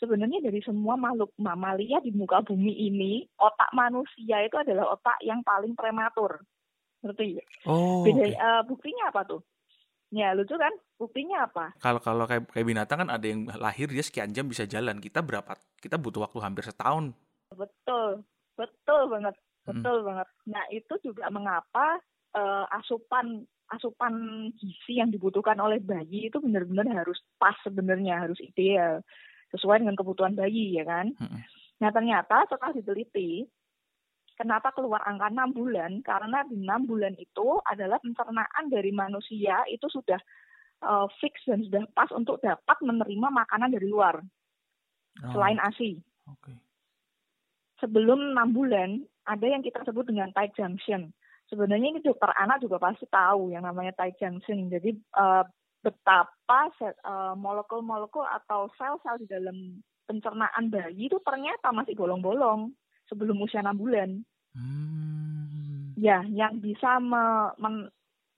sebenarnya 0.00 0.40
dari 0.40 0.64
semua 0.64 0.96
makhluk 0.96 1.32
mamalia 1.36 2.00
di 2.00 2.08
muka 2.08 2.40
bumi 2.40 2.72
ini, 2.88 3.28
otak 3.36 3.68
manusia 3.76 4.40
itu 4.48 4.56
adalah 4.56 4.96
otak 4.96 5.20
yang 5.20 5.44
paling 5.44 5.76
prematur 5.76 6.40
ngerti 7.04 7.38
Oh. 7.68 8.02
Beda, 8.02 8.24
okay. 8.24 8.32
uh, 8.34 8.62
buktinya 8.64 9.12
apa 9.12 9.20
tuh? 9.28 9.40
Ya 10.14 10.30
lucu 10.30 10.54
kan? 10.54 10.70
Buktinya 10.94 11.50
apa? 11.50 11.74
Kalau 11.82 11.98
kalau 11.98 12.24
kayak 12.30 12.46
kayak 12.54 12.66
binatang 12.70 13.02
kan 13.02 13.10
ada 13.10 13.26
yang 13.26 13.50
lahir 13.58 13.90
dia 13.90 14.04
sekian 14.04 14.30
jam 14.30 14.46
bisa 14.46 14.62
jalan. 14.62 15.02
Kita 15.02 15.26
berapa? 15.26 15.58
Kita 15.82 15.98
butuh 15.98 16.30
waktu 16.30 16.38
hampir 16.38 16.62
setahun. 16.62 17.10
Betul, 17.50 18.22
betul 18.54 19.02
banget, 19.10 19.34
betul 19.66 19.96
hmm. 20.02 20.06
banget. 20.06 20.28
Nah 20.46 20.64
itu 20.70 20.94
juga 21.02 21.26
mengapa 21.34 21.98
uh, 22.38 22.66
asupan 22.78 23.42
asupan 23.74 24.14
gizi 24.54 25.02
yang 25.02 25.10
dibutuhkan 25.10 25.56
oleh 25.58 25.82
bayi 25.82 26.30
itu 26.30 26.38
benar-benar 26.38 26.84
harus 26.94 27.18
pas 27.40 27.56
sebenarnya 27.64 28.28
harus 28.28 28.38
ideal 28.38 29.00
sesuai 29.50 29.82
dengan 29.82 29.98
kebutuhan 29.98 30.38
bayi 30.38 30.78
ya 30.78 30.86
kan. 30.86 31.10
Hmm. 31.18 31.42
Nah 31.82 31.90
ternyata 31.90 32.46
setelah 32.46 32.70
diteliti 32.70 33.50
Kenapa 34.34 34.74
keluar 34.74 34.98
angka 35.06 35.30
6 35.30 35.54
bulan? 35.54 36.02
Karena 36.02 36.42
di 36.42 36.58
6 36.58 36.90
bulan 36.90 37.14
itu 37.14 37.62
adalah 37.70 38.02
pencernaan 38.02 38.66
dari 38.66 38.90
manusia 38.90 39.62
itu 39.70 39.86
sudah 39.86 40.18
uh, 40.82 41.06
fix 41.22 41.38
dan 41.46 41.62
sudah 41.62 41.86
pas 41.94 42.10
untuk 42.10 42.42
dapat 42.42 42.74
menerima 42.82 43.28
makanan 43.30 43.70
dari 43.70 43.86
luar. 43.86 44.18
Oh. 45.22 45.30
Selain 45.30 45.62
ASI. 45.62 46.02
Okay. 46.26 46.56
Sebelum 47.78 48.34
6 48.34 48.56
bulan 48.58 49.06
ada 49.24 49.46
yang 49.46 49.62
kita 49.62 49.86
sebut 49.86 50.10
dengan 50.10 50.34
tight 50.34 50.50
junction. 50.58 51.14
Sebenarnya 51.46 51.94
ini 51.94 52.00
dokter 52.02 52.34
anak 52.34 52.58
juga 52.58 52.82
pasti 52.82 53.06
tahu 53.06 53.54
yang 53.54 53.62
namanya 53.62 53.94
tight 53.94 54.18
junction. 54.18 54.66
Jadi 54.66 54.98
uh, 55.14 55.46
betapa 55.84 56.72
uh, 57.06 57.36
molekul-molekul 57.38 58.24
atau 58.24 58.66
sel-sel 58.74 59.20
di 59.22 59.28
dalam 59.28 59.78
pencernaan 60.08 60.72
bayi 60.72 61.06
itu 61.06 61.20
ternyata 61.22 61.70
masih 61.70 61.94
bolong-bolong 61.96 62.72
sebelum 63.08 63.40
usia 63.42 63.60
enam 63.60 63.76
bulan. 63.78 64.10
Hmm. 64.54 65.94
Ya, 65.98 66.22
yang 66.26 66.58
bisa 66.58 66.98
me, 66.98 67.54
men, 67.58 67.90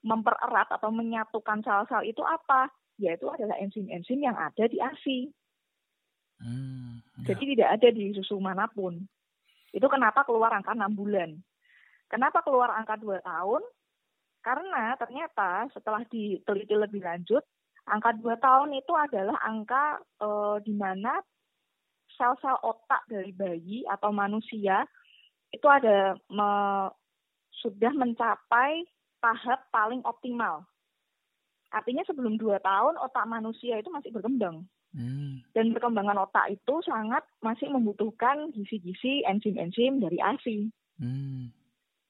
mempererat 0.05 0.69
atau 0.71 0.93
menyatukan 0.93 1.61
sel-sel 1.65 2.05
itu 2.05 2.21
apa? 2.23 2.69
Yaitu 2.97 3.29
adalah 3.29 3.57
enzim-enzim 3.61 4.21
yang 4.21 4.37
ada 4.37 4.65
di 4.65 4.77
ASI. 4.81 5.29
Hmm, 6.37 7.01
ya. 7.21 7.33
Jadi 7.33 7.57
tidak 7.57 7.69
ada 7.81 7.87
di 7.89 8.13
susu 8.13 8.37
mana 8.37 8.69
pun. 8.69 8.97
Itu 9.73 9.85
kenapa 9.89 10.25
keluar 10.25 10.53
angka 10.53 10.73
enam 10.73 10.93
bulan. 10.93 11.37
Kenapa 12.07 12.39
keluar 12.45 12.71
angka 12.71 12.95
dua 12.97 13.19
tahun? 13.19 13.61
Karena 14.39 14.95
ternyata 14.95 15.67
setelah 15.75 16.07
diteliti 16.07 16.71
lebih 16.71 17.03
lanjut, 17.03 17.43
angka 17.83 18.15
dua 18.15 18.39
tahun 18.39 18.79
itu 18.79 18.93
adalah 18.95 19.35
angka 19.43 19.99
e, 20.23 20.29
di 20.63 20.71
mana 20.71 21.19
sel-sel 22.17 22.57
otak 22.65 23.05
dari 23.07 23.31
bayi 23.31 23.85
atau 23.87 24.11
manusia 24.11 24.83
itu 25.53 25.63
ada 25.69 26.17
me, 26.27 26.49
sudah 27.63 27.93
mencapai 27.95 28.83
tahap 29.23 29.69
paling 29.71 30.03
optimal. 30.03 30.67
Artinya 31.71 32.03
sebelum 32.03 32.35
dua 32.35 32.59
tahun 32.59 32.99
otak 32.99 33.25
manusia 33.27 33.79
itu 33.79 33.87
masih 33.91 34.11
berkembang. 34.11 34.67
Hmm. 34.95 35.43
Dan 35.51 35.75
perkembangan 35.75 36.25
otak 36.27 36.47
itu 36.49 36.79
sangat 36.87 37.21
masih 37.43 37.67
membutuhkan 37.69 38.49
gizi-gizi 38.55 39.21
enzim-enzim 39.27 39.99
dari 39.99 40.17
ASI. 40.17 40.71
Hmm. 40.97 41.51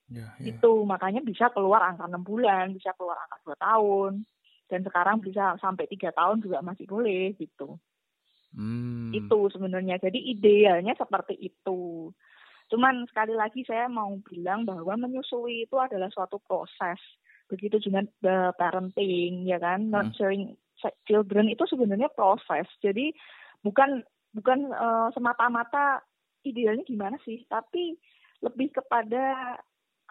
Ya, 0.08 0.32
ya. 0.40 0.56
Itu 0.56 0.88
makanya 0.88 1.20
bisa 1.20 1.52
keluar 1.52 1.84
angka 1.84 2.08
enam 2.08 2.24
bulan, 2.24 2.72
bisa 2.72 2.96
keluar 2.96 3.20
angka 3.20 3.44
dua 3.44 3.58
tahun, 3.60 4.24
dan 4.72 4.80
sekarang 4.88 5.20
bisa 5.20 5.60
sampai 5.60 5.84
tiga 5.92 6.16
tahun 6.16 6.40
juga 6.40 6.64
masih 6.64 6.88
boleh 6.88 7.36
gitu. 7.36 7.76
Hmm. 8.56 9.12
Itu 9.12 9.50
sebenarnya. 9.52 10.00
Jadi 10.00 10.20
idealnya 10.32 10.94
seperti 10.96 11.36
itu. 11.40 12.12
Cuman 12.68 13.08
sekali 13.08 13.32
lagi 13.36 13.64
saya 13.64 13.88
mau 13.88 14.12
bilang 14.28 14.68
bahwa 14.68 15.00
menyusui 15.00 15.68
itu 15.68 15.76
adalah 15.80 16.12
suatu 16.12 16.40
proses. 16.44 17.00
Begitu 17.48 17.80
juga 17.80 18.04
the 18.20 18.52
parenting 18.60 19.48
ya 19.48 19.56
kan, 19.56 19.88
hmm. 19.88 19.92
nurturing 19.92 20.60
children 21.08 21.48
itu 21.48 21.64
sebenarnya 21.64 22.12
proses. 22.12 22.68
Jadi 22.84 23.16
bukan 23.64 24.04
bukan 24.36 24.70
uh, 24.76 25.10
semata-mata 25.16 26.04
idealnya 26.44 26.84
gimana 26.84 27.16
sih, 27.24 27.48
tapi 27.48 27.96
lebih 28.44 28.76
kepada 28.76 29.58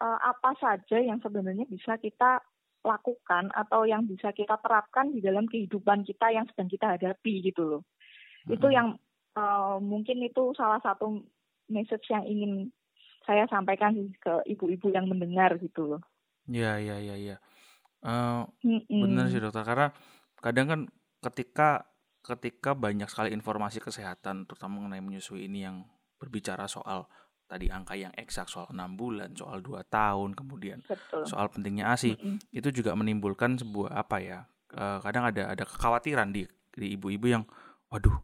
uh, 0.01 0.19
apa 0.25 0.57
saja 0.59 0.99
yang 0.99 1.21
sebenarnya 1.23 1.69
bisa 1.69 2.01
kita 2.01 2.43
lakukan 2.87 3.51
atau 3.51 3.83
yang 3.83 4.07
bisa 4.07 4.31
kita 4.31 4.57
terapkan 4.63 5.11
di 5.11 5.19
dalam 5.19 5.51
kehidupan 5.51 6.07
kita 6.07 6.31
yang 6.31 6.47
sedang 6.55 6.71
kita 6.71 6.87
hadapi 6.95 7.43
gitu 7.43 7.63
loh. 7.67 7.83
Itu 8.47 8.71
yang 8.71 8.99
uh, 9.35 9.77
mungkin 9.83 10.23
itu 10.23 10.55
salah 10.55 10.79
satu 10.83 11.23
message 11.71 12.07
yang 12.11 12.25
ingin 12.27 12.71
saya 13.27 13.45
sampaikan 13.51 13.93
ke 14.23 14.35
ibu-ibu 14.47 14.87
yang 14.95 15.11
mendengar 15.11 15.59
gitu 15.59 15.97
loh. 15.97 16.03
Iya 16.47 16.79
iya 16.79 16.97
iya. 17.03 17.17
Ya. 17.19 17.37
Uh, 18.07 18.47
Benar 18.87 19.27
sih 19.27 19.43
dokter 19.43 19.67
karena 19.67 19.91
kadang 20.39 20.67
kan 20.71 20.81
ketika 21.27 21.91
ketika 22.23 22.75
banyak 22.75 23.11
sekali 23.11 23.35
informasi 23.35 23.83
kesehatan 23.83 24.47
terutama 24.47 24.79
mengenai 24.79 25.03
menyusui 25.03 25.51
ini 25.51 25.67
yang 25.67 25.87
berbicara 26.23 26.71
soal 26.71 27.11
tadi 27.47 27.71
angka 27.71 27.95
yang 27.95 28.11
eksak 28.19 28.51
soal 28.51 28.67
enam 28.75 28.99
bulan, 28.99 29.31
soal 29.39 29.63
dua 29.63 29.87
tahun, 29.87 30.35
kemudian 30.35 30.83
Betul. 30.83 31.23
soal 31.31 31.47
pentingnya 31.47 31.95
ASI, 31.95 32.19
mm 32.19 32.19
-hmm. 32.19 32.37
itu 32.51 32.69
juga 32.75 32.99
menimbulkan 32.99 33.55
sebuah 33.55 33.95
apa 33.95 34.19
ya? 34.19 34.39
Uh, 34.75 34.99
kadang 34.99 35.31
ada 35.31 35.55
ada 35.55 35.63
kekhawatiran 35.63 36.35
di 36.35 36.43
di 36.75 36.99
ibu-ibu 36.99 37.27
yang, 37.31 37.47
waduh, 37.87 38.19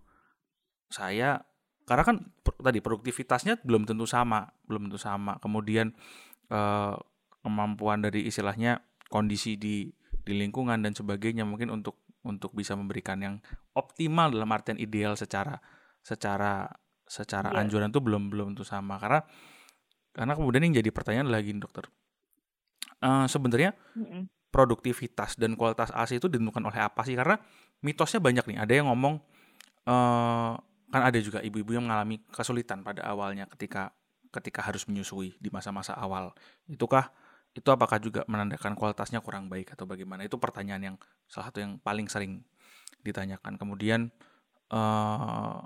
saya 0.93 1.43
karena 1.83 2.05
kan 2.07 2.17
tadi 2.63 2.79
produktivitasnya 2.79 3.59
belum 3.67 3.89
tentu 3.89 4.07
sama, 4.07 4.47
belum 4.71 4.89
tentu 4.89 5.01
sama. 5.03 5.37
Kemudian 5.43 5.91
eh, 6.49 6.95
kemampuan 7.43 8.07
dari 8.07 8.31
istilahnya 8.31 8.79
kondisi 9.11 9.59
di 9.59 9.91
di 10.23 10.33
lingkungan 10.39 10.79
dan 10.79 10.95
sebagainya 10.95 11.43
mungkin 11.43 11.75
untuk 11.75 12.07
untuk 12.23 12.55
bisa 12.55 12.79
memberikan 12.79 13.19
yang 13.19 13.35
optimal 13.75 14.31
dalam 14.31 14.47
artian 14.55 14.79
ideal 14.79 15.19
secara 15.19 15.59
secara 16.07 16.71
secara 17.03 17.51
yeah. 17.51 17.61
anjuran 17.67 17.91
itu 17.91 17.99
belum 17.99 18.31
belum 18.31 18.47
tentu 18.55 18.63
sama 18.63 18.97
karena 19.03 19.27
karena 20.15 20.33
kemudian 20.39 20.63
yang 20.71 20.75
jadi 20.79 20.91
pertanyaan 20.95 21.35
lagi 21.35 21.51
dokter 21.59 21.91
uh, 23.03 23.27
sebenarnya 23.27 23.75
mm 23.99 24.05
-hmm. 24.07 24.23
produktivitas 24.55 25.35
dan 25.35 25.59
kualitas 25.59 25.91
ASI 25.91 26.23
itu 26.23 26.31
ditentukan 26.31 26.63
oleh 26.63 26.79
apa 26.79 27.03
sih 27.03 27.19
karena 27.19 27.35
mitosnya 27.83 28.23
banyak 28.23 28.45
nih 28.55 28.59
ada 28.63 28.73
yang 28.73 28.87
ngomong 28.87 29.19
uh, 29.91 30.55
kan 30.93 31.09
ada 31.09 31.17
juga 31.19 31.41
ibu-ibu 31.41 31.73
yang 31.73 31.89
mengalami 31.89 32.21
kesulitan 32.29 32.85
pada 32.85 33.01
awalnya 33.09 33.49
ketika 33.57 33.97
ketika 34.33 34.61
harus 34.65 34.85
menyusui 34.85 35.37
di 35.41 35.49
masa-masa 35.49 35.97
awal. 35.97 36.37
Itukah 36.69 37.09
itu 37.53 37.69
apakah 37.69 38.01
juga 38.01 38.25
menandakan 38.29 38.73
kualitasnya 38.73 39.21
kurang 39.21 39.49
baik 39.49 39.77
atau 39.77 39.85
bagaimana? 39.85 40.25
Itu 40.25 40.41
pertanyaan 40.41 40.83
yang 40.93 40.97
salah 41.29 41.53
satu 41.53 41.61
yang 41.61 41.73
paling 41.81 42.09
sering 42.09 42.45
ditanyakan. 43.05 43.61
Kemudian 43.61 44.09
uh, 44.73 45.61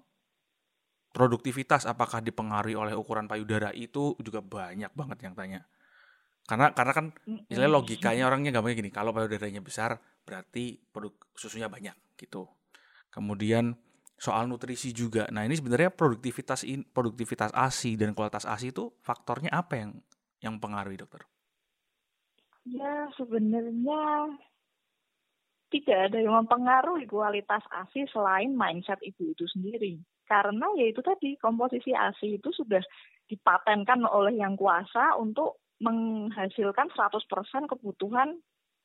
produktivitas 1.14 1.86
apakah 1.86 2.18
dipengaruhi 2.20 2.74
oleh 2.74 2.94
ukuran 2.98 3.30
payudara 3.30 3.70
itu 3.70 4.18
juga 4.18 4.42
banyak 4.42 4.90
banget 4.98 5.18
yang 5.22 5.34
tanya. 5.38 5.60
Karena 6.46 6.70
karena 6.74 6.92
kan 6.94 7.06
misalnya 7.50 7.70
logikanya 7.70 8.30
orangnya 8.30 8.50
gampangnya 8.54 8.78
gini, 8.82 8.90
kalau 8.94 9.10
payudaranya 9.14 9.62
besar 9.62 9.98
berarti 10.26 10.78
produk 10.90 11.14
susunya 11.38 11.70
banyak 11.70 11.94
gitu. 12.18 12.50
Kemudian 13.10 13.78
soal 14.16 14.48
nutrisi 14.48 14.96
juga. 14.96 15.28
Nah, 15.28 15.44
ini 15.44 15.54
sebenarnya 15.56 15.92
produktivitas 15.92 16.64
in, 16.64 16.82
produktivitas 16.88 17.52
ASI 17.52 18.00
dan 18.00 18.16
kualitas 18.16 18.48
ASI 18.48 18.72
itu 18.72 18.92
faktornya 19.04 19.52
apa 19.52 19.76
yang 19.76 19.90
yang 20.40 20.56
pengaruhi, 20.56 20.96
Dokter? 21.00 21.24
Ya, 22.66 23.06
sebenarnya 23.14 24.34
tidak 25.70 26.10
ada 26.10 26.18
yang 26.18 26.34
mempengaruhi 26.44 27.06
kualitas 27.06 27.62
ASI 27.70 28.08
selain 28.10 28.56
mindset 28.56 28.98
ibu 29.04 29.30
itu 29.30 29.44
sendiri. 29.46 30.00
Karena 30.26 30.66
ya 30.74 30.90
itu 30.90 31.04
tadi 31.04 31.38
komposisi 31.38 31.94
ASI 31.94 32.42
itu 32.42 32.50
sudah 32.50 32.82
dipatenkan 33.30 34.02
oleh 34.06 34.38
yang 34.38 34.58
kuasa 34.58 35.14
untuk 35.18 35.62
menghasilkan 35.78 36.88
100% 36.90 37.70
kebutuhan 37.70 38.40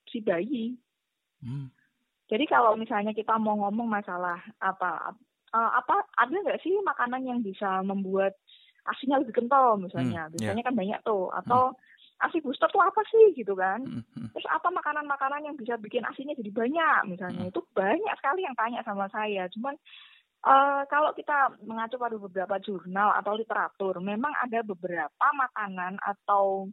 si 0.10 0.20
bayi. 0.22 0.76
Hmm. 1.42 1.74
Jadi 2.32 2.48
kalau 2.48 2.80
misalnya 2.80 3.12
kita 3.12 3.36
mau 3.36 3.60
ngomong 3.60 3.92
masalah 3.92 4.40
apa 4.64 5.12
uh, 5.52 5.72
apa 5.76 6.08
ada 6.16 6.32
nggak 6.32 6.64
sih 6.64 6.72
makanan 6.80 7.28
yang 7.28 7.40
bisa 7.44 7.84
membuat 7.84 8.40
asinya 8.88 9.20
lebih 9.22 9.36
kental 9.44 9.78
misalnya, 9.78 10.26
hmm, 10.26 10.40
biasanya 10.40 10.64
yeah. 10.64 10.68
kan 10.72 10.76
banyak 10.80 11.00
tuh 11.06 11.30
atau 11.44 11.76
hmm. 11.76 12.26
asi 12.26 12.42
booster 12.42 12.72
tuh 12.72 12.82
apa 12.82 13.02
sih 13.12 13.36
gitu 13.36 13.54
kan? 13.54 13.84
Hmm, 13.84 14.02
hmm. 14.16 14.32
Terus 14.34 14.48
apa 14.48 14.72
makanan-makanan 14.72 15.46
yang 15.46 15.56
bisa 15.60 15.76
bikin 15.78 16.08
asinya 16.08 16.34
jadi 16.34 16.50
banyak 16.50 17.00
misalnya 17.12 17.44
hmm. 17.46 17.52
itu 17.52 17.62
banyak 17.76 18.16
sekali 18.18 18.48
yang 18.48 18.56
tanya 18.56 18.82
sama 18.88 19.12
saya. 19.12 19.46
Cuman 19.52 19.76
Uh, 20.42 20.82
kalau 20.90 21.14
kita 21.14 21.54
mengacu 21.62 22.02
pada 22.02 22.18
beberapa 22.18 22.58
jurnal 22.66 23.14
atau 23.14 23.38
literatur, 23.38 24.02
memang 24.02 24.34
ada 24.42 24.66
beberapa 24.66 25.26
makanan 25.38 26.02
atau 26.02 26.66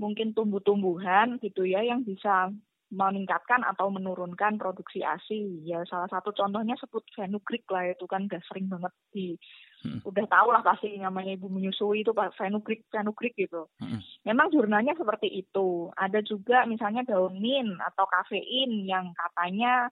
mungkin 0.00 0.32
tumbuh-tumbuhan 0.32 1.36
gitu 1.44 1.68
ya 1.68 1.84
yang 1.84 2.08
bisa 2.08 2.48
meningkatkan 2.86 3.66
atau 3.66 3.90
menurunkan 3.90 4.62
produksi 4.62 5.02
ASI. 5.02 5.66
Ya 5.66 5.82
salah 5.90 6.06
satu 6.06 6.30
contohnya 6.30 6.78
sebut 6.78 7.02
fenugreek 7.18 7.66
lah 7.66 7.90
itu 7.90 8.06
kan 8.06 8.30
udah 8.30 8.42
sering 8.46 8.70
banget 8.70 8.92
di 9.10 9.34
hmm. 9.82 10.06
udah 10.06 10.26
tahu 10.30 10.48
lah 10.54 10.62
pasti 10.62 10.94
namanya 10.94 11.34
ibu 11.34 11.50
menyusui 11.50 12.06
itu 12.06 12.14
pak 12.14 12.38
fenugreek 12.38 12.86
fenugreek 12.94 13.34
gitu. 13.34 13.66
Hmm. 13.82 13.98
Memang 14.22 14.54
jurnalnya 14.54 14.94
seperti 14.94 15.26
itu. 15.34 15.90
Ada 15.98 16.22
juga 16.22 16.62
misalnya 16.70 17.02
daun 17.02 17.42
mint 17.42 17.74
atau 17.82 18.06
kafein 18.06 18.86
yang 18.86 19.10
katanya 19.18 19.90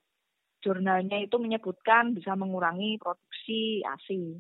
jurnalnya 0.63 1.19
itu 1.19 1.37
menyebutkan 1.37 2.15
bisa 2.15 2.39
mengurangi 2.39 2.97
produksi 3.03 3.83
ASI. 3.83 4.39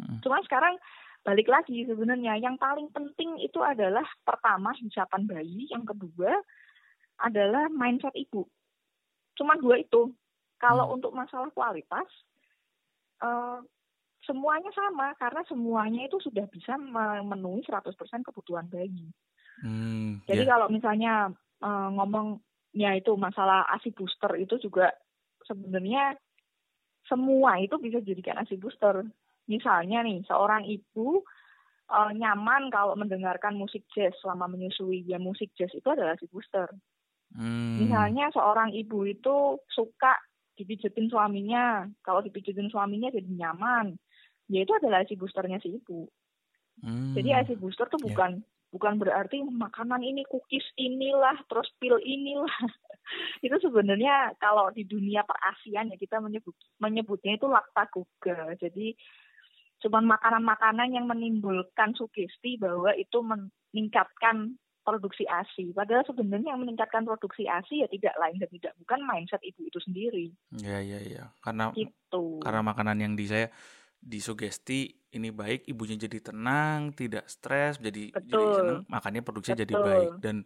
Hmm. 0.00 0.16
Cuma 0.24 0.40
sekarang 0.48 0.80
balik 1.22 1.46
lagi 1.46 1.84
sebenarnya 1.84 2.40
yang 2.40 2.56
paling 2.56 2.88
penting 2.90 3.36
itu 3.38 3.60
adalah 3.62 4.02
pertama 4.24 4.72
hisapan 4.74 5.28
bayi, 5.28 5.70
yang 5.70 5.84
kedua 5.86 6.34
adalah 7.22 7.70
mindset 7.70 8.12
ibu. 8.18 8.44
Cuma 9.38 9.54
dua 9.56 9.78
itu. 9.80 10.10
Kalau 10.58 10.90
hmm. 10.90 10.94
untuk 11.00 11.12
masalah 11.14 11.50
kualitas, 11.54 12.06
uh, 13.22 13.62
semuanya 14.22 14.70
sama 14.70 15.14
karena 15.18 15.42
semuanya 15.50 16.06
itu 16.06 16.18
sudah 16.22 16.46
bisa 16.46 16.78
memenuhi 16.78 17.66
100% 17.66 17.94
kebutuhan 18.22 18.70
bayi. 18.70 19.10
Hmm, 19.62 20.22
Jadi 20.26 20.46
yeah. 20.46 20.50
kalau 20.50 20.66
misalnya 20.70 21.14
uh, 21.62 21.88
ngomongnya 21.94 22.90
itu 22.98 23.14
masalah 23.18 23.66
ASI 23.74 23.90
booster 23.94 24.30
itu 24.38 24.58
juga 24.62 24.90
sebenarnya 25.46 26.14
semua 27.06 27.58
itu 27.58 27.74
bisa 27.82 27.98
jadikan 27.98 28.38
ASI 28.42 28.58
booster. 28.58 29.02
Misalnya 29.50 30.06
nih, 30.06 30.22
seorang 30.26 30.62
ibu 30.70 31.26
uh, 31.90 32.10
nyaman 32.14 32.70
kalau 32.70 32.94
mendengarkan 32.94 33.58
musik 33.58 33.82
jazz 33.90 34.14
selama 34.22 34.46
menyusui. 34.46 35.02
Ya 35.02 35.18
musik 35.18 35.50
jazz 35.58 35.74
itu 35.74 35.86
adalah 35.90 36.14
ASI 36.14 36.30
booster. 36.30 36.70
Hmm. 37.32 37.80
Misalnya 37.80 38.28
seorang 38.32 38.72
ibu 38.76 39.08
itu 39.08 39.60
suka 39.72 40.16
dipijetin 40.56 41.08
suaminya. 41.08 41.88
Kalau 42.04 42.20
dipijetin 42.20 42.68
suaminya 42.68 43.08
jadi 43.08 43.28
nyaman. 43.28 43.96
Ya 44.52 44.64
itu 44.64 44.72
adalah 44.76 45.00
ASI 45.00 45.16
boosternya 45.16 45.58
si 45.64 45.80
ibu. 45.80 46.08
Hmm. 46.84 47.16
Jadi 47.16 47.32
ASI 47.32 47.54
booster 47.56 47.88
tuh 47.88 48.00
ya. 48.00 48.12
bukan 48.12 48.32
bukan 48.72 48.96
berarti 48.96 49.44
makanan 49.44 50.00
ini 50.00 50.24
cookies 50.24 50.64
inilah 50.80 51.36
terus 51.44 51.68
pil 51.76 52.00
inilah 52.00 52.48
itu 53.44 53.52
sebenarnya 53.60 54.32
kalau 54.40 54.72
di 54.72 54.88
dunia 54.88 55.28
perasian 55.28 55.92
ya 55.92 55.96
kita 56.00 56.24
menyebut 56.24 56.56
menyebutnya 56.80 57.36
itu 57.36 57.44
laktagoga 57.52 58.56
jadi 58.56 58.96
cuma 59.84 60.00
makanan-makanan 60.00 60.88
yang 60.88 61.04
menimbulkan 61.04 61.92
sugesti 61.92 62.56
bahwa 62.56 62.96
itu 62.96 63.20
meningkatkan 63.20 64.56
produksi 64.82 65.24
ASI. 65.26 65.70
Padahal 65.70 66.02
sebenarnya 66.06 66.54
yang 66.54 66.62
meningkatkan 66.62 67.06
produksi 67.06 67.46
ASI 67.46 67.86
ya 67.86 67.88
tidak 67.90 68.14
lain 68.18 68.38
dan 68.42 68.50
tidak 68.50 68.72
bukan 68.82 69.00
mindset 69.06 69.42
ibu 69.46 69.62
itu 69.66 69.78
sendiri. 69.78 70.26
Iya 70.58 70.78
iya 70.82 70.98
iya. 71.02 71.24
Karena 71.38 71.70
gitu. 71.74 72.42
karena 72.42 72.60
makanan 72.66 72.98
yang 72.98 73.14
di 73.14 73.26
saya 73.30 73.46
disugesti 74.02 74.90
ini 75.14 75.30
baik 75.30 75.70
ibunya 75.70 75.94
jadi 75.94 76.18
tenang 76.18 76.90
tidak 76.90 77.30
stres 77.30 77.78
jadi 77.78 78.10
Betul. 78.10 78.26
jadi 78.34 78.44
senang 78.58 78.80
makannya 78.90 79.22
produksi 79.22 79.54
jadi 79.54 79.70
baik 79.78 80.18
dan 80.18 80.42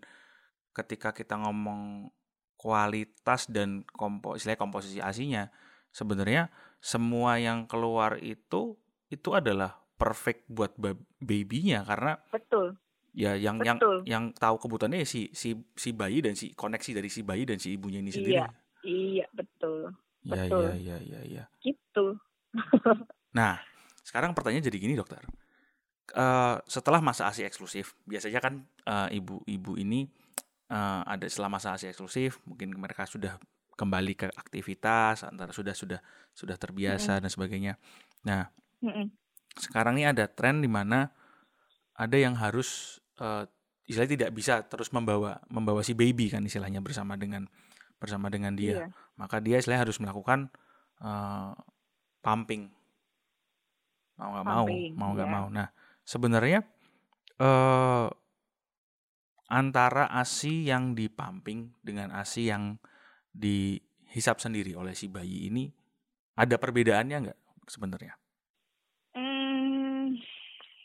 ketika 0.77 1.16
kita 1.16 1.40
ngomong 1.40 2.12
kualitas 2.61 3.49
dan 3.49 3.81
kompo 3.96 4.37
istilahnya 4.37 4.61
komposisi 4.61 5.01
asinya 5.01 5.49
sebenarnya 5.88 6.53
semua 6.85 7.40
yang 7.40 7.64
keluar 7.64 8.20
itu 8.20 8.77
itu 9.09 9.29
adalah 9.33 9.81
perfect 9.96 10.44
buat 10.53 10.77
babynya 11.25 11.81
karena 11.88 12.20
betul 12.29 12.77
ya 13.16 13.33
yang 13.33 13.57
betul. 13.57 14.05
yang 14.05 14.05
yang 14.05 14.24
tahu 14.37 14.61
kebutuhannya 14.61 15.00
ya 15.00 15.09
si 15.09 15.33
si 15.33 15.57
si 15.72 15.96
bayi 15.96 16.20
dan 16.20 16.37
si 16.37 16.52
koneksi 16.52 17.00
dari 17.00 17.09
si 17.09 17.24
bayi 17.24 17.48
dan 17.48 17.57
si 17.57 17.72
ibunya 17.81 18.05
ini 18.05 18.12
sendiri 18.12 18.37
iya 18.37 18.46
iya 18.85 19.26
betul 19.33 19.96
ya 20.20 20.44
betul. 20.44 20.62
ya 20.68 20.74
ya 20.76 20.96
ya 21.00 21.20
ya 21.24 21.44
gitu 21.64 22.20
Nah, 23.37 23.61
sekarang 24.00 24.33
pertanyaan 24.33 24.64
jadi 24.64 24.79
gini 24.81 24.96
dokter. 24.96 25.20
Uh, 26.16 26.57
setelah 26.64 27.05
masa 27.05 27.29
ASI 27.29 27.44
eksklusif, 27.44 27.92
biasanya 28.09 28.40
kan 28.40 28.64
eh, 28.87 29.18
ibu-ibu 29.20 29.74
uh, 29.74 29.83
ini 29.83 30.07
uh, 30.70 31.02
ada 31.05 31.26
setelah 31.29 31.52
masa 31.52 31.76
ASI 31.76 31.92
eksklusif, 31.92 32.40
mungkin 32.48 32.72
mereka 32.79 33.05
sudah 33.05 33.37
kembali 33.76 34.14
ke 34.16 34.26
aktivitas, 34.33 35.26
antara 35.29 35.52
sudah 35.52 35.76
sudah 35.76 36.00
sudah 36.33 36.57
terbiasa 36.57 37.12
mm 37.12 37.16
-hmm. 37.18 37.22
dan 37.26 37.31
sebagainya. 37.31 37.72
Nah, 38.24 38.48
mm 38.81 38.88
-hmm. 38.88 39.07
sekarang 39.61 40.00
ini 40.00 40.09
ada 40.09 40.24
tren 40.31 40.64
di 40.64 40.70
mana 40.70 41.12
ada 41.92 42.16
yang 42.16 42.38
harus 42.38 43.02
uh, 43.20 43.44
istilahnya 43.87 44.12
tidak 44.18 44.31
bisa 44.35 44.55
terus 44.66 44.90
membawa 44.90 45.38
membawa 45.46 45.81
si 45.81 45.94
baby 45.94 46.33
kan 46.33 46.42
istilahnya 46.42 46.83
bersama 46.83 47.14
dengan 47.14 47.46
bersama 47.96 48.29
dengan 48.29 48.52
dia. 48.52 48.87
Yeah. 48.87 48.88
Maka 49.16 49.40
dia 49.40 49.61
istilahnya 49.62 49.88
harus 49.88 49.98
melakukan 50.02 50.52
uh, 51.00 51.57
pumping 52.20 52.74
mau 54.16 54.33
nggak 54.33 54.46
mau 54.48 54.66
mau 54.96 55.11
nggak 55.12 55.29
ya. 55.29 55.35
mau 55.37 55.46
nah 55.52 55.68
sebenarnya 56.02 56.64
eh 57.37 58.09
antara 59.46 60.11
asi 60.11 60.66
yang 60.66 60.96
dipamping 60.96 61.70
dengan 61.85 62.11
asi 62.11 62.50
yang 62.50 62.81
dihisap 63.31 64.42
sendiri 64.42 64.74
oleh 64.74 64.96
si 64.96 65.07
bayi 65.07 65.52
ini 65.52 65.70
ada 66.35 66.59
perbedaannya 66.59 67.16
nggak 67.31 67.40
sebenarnya? 67.70 68.18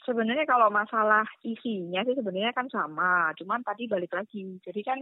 Sebenarnya 0.01 0.49
kalau 0.49 0.73
masalah 0.73 1.25
isinya 1.45 2.01
sih 2.01 2.17
sebenarnya 2.17 2.53
kan 2.57 2.65
sama, 2.73 3.29
cuman 3.37 3.61
tadi 3.61 3.85
balik 3.85 4.13
lagi. 4.17 4.57
Jadi 4.65 4.81
kan 4.81 4.99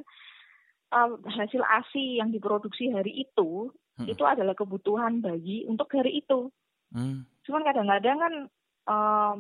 um, 0.92 1.24
hasil 1.24 1.62
asi 1.64 2.20
yang 2.20 2.34
diproduksi 2.34 2.92
hari 2.92 3.24
itu 3.24 3.72
hmm. 4.00 4.08
itu 4.10 4.24
adalah 4.28 4.54
kebutuhan 4.58 5.24
bayi 5.24 5.64
untuk 5.70 5.88
hari 5.94 6.20
itu. 6.20 6.52
Hmm. 6.92 7.24
Cuman 7.46 7.64
kadang-kadang 7.64 8.18
kan 8.20 8.34
um, 8.90 9.38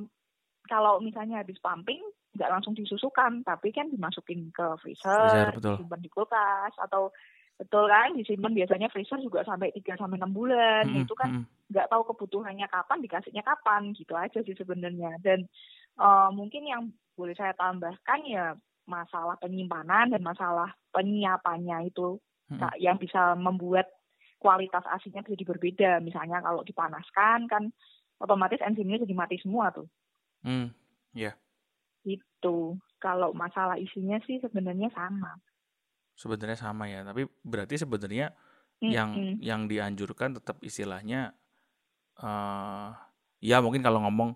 kalau 0.69 1.01
misalnya 1.01 1.41
habis 1.41 1.57
pumping 1.59 1.99
nggak 2.37 2.51
langsung 2.53 2.77
disusukan, 2.77 3.41
tapi 3.41 3.73
kan 3.73 3.89
dimasukin 3.89 4.53
ke 4.53 4.65
freezer, 4.79 5.49
freezer 5.57 5.75
disimpan 5.81 5.99
di 5.99 6.09
kulkas 6.13 6.73
atau 6.77 7.09
betul 7.59 7.91
kan 7.91 8.15
disimpan 8.15 8.55
biasanya 8.55 8.87
freezer 8.87 9.19
juga 9.19 9.43
sampai 9.43 9.75
3 9.75 9.99
sampai 9.99 10.15
enam 10.15 10.31
bulan. 10.31 10.87
Hmm, 10.87 11.03
itu 11.03 11.11
kan 11.13 11.43
nggak 11.67 11.85
hmm. 11.85 11.93
tahu 11.93 12.03
kebutuhannya 12.15 12.67
kapan, 12.71 13.03
dikasihnya 13.03 13.43
kapan 13.43 13.91
gitu 13.91 14.15
aja 14.15 14.39
sih 14.39 14.55
sebenarnya. 14.55 15.19
Dan 15.19 15.43
uh, 15.99 16.31
mungkin 16.31 16.63
yang 16.63 16.81
boleh 17.19 17.35
saya 17.35 17.51
tambahkan 17.59 18.23
ya 18.23 18.55
masalah 18.87 19.35
penyimpanan 19.43 20.15
dan 20.15 20.23
masalah 20.23 20.71
penyiapannya 20.95 21.91
itu 21.91 22.17
hmm. 22.47 22.79
yang 22.79 22.95
bisa 22.95 23.35
membuat 23.35 23.91
kualitas 24.39 24.87
asinya 24.87 25.19
jadi 25.27 25.43
berbeda. 25.43 25.91
Misalnya 25.99 26.39
kalau 26.39 26.63
dipanaskan 26.63 27.51
kan 27.51 27.75
otomatis 28.23 28.63
enzimnya 28.63 29.03
jadi 29.03 29.13
mati 29.13 29.35
semua 29.43 29.75
tuh. 29.75 29.85
Hmm, 30.47 30.71
ya. 31.11 31.35
Yeah. 32.07 32.19
Itu. 32.23 32.79
Kalau 33.03 33.35
masalah 33.35 33.75
isinya 33.75 34.19
sih 34.23 34.39
sebenarnya 34.39 34.91
sama. 34.95 35.35
Sebenarnya 36.19 36.59
sama 36.59 36.91
ya, 36.91 37.07
tapi 37.07 37.23
berarti 37.47 37.79
sebenarnya 37.79 38.35
mm-hmm. 38.35 38.91
yang 38.91 39.09
yang 39.39 39.61
dianjurkan 39.71 40.35
tetap 40.35 40.59
istilahnya 40.59 41.31
uh, 42.19 42.91
ya 43.39 43.63
mungkin 43.63 43.79
kalau 43.79 44.03
ngomong 44.03 44.35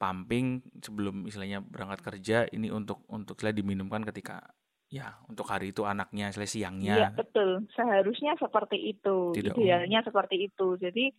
pumping 0.00 0.64
sebelum 0.80 1.28
istilahnya 1.28 1.62
berangkat 1.62 2.00
kerja 2.02 2.48
ini 2.50 2.72
untuk 2.72 3.04
untuk 3.12 3.36
saya 3.38 3.54
diminumkan 3.54 4.02
ketika 4.02 4.42
ya 4.90 5.14
untuk 5.30 5.46
hari 5.46 5.70
itu 5.70 5.86
anaknya 5.86 6.34
selesai 6.34 6.66
siangnya. 6.66 6.94
Iya 6.98 7.08
betul, 7.14 7.62
seharusnya 7.76 8.34
seperti 8.40 8.96
itu, 8.96 9.30
Tidak 9.36 9.54
idealnya 9.54 10.02
um. 10.02 10.06
seperti 10.10 10.50
itu. 10.50 10.74
Jadi 10.80 11.14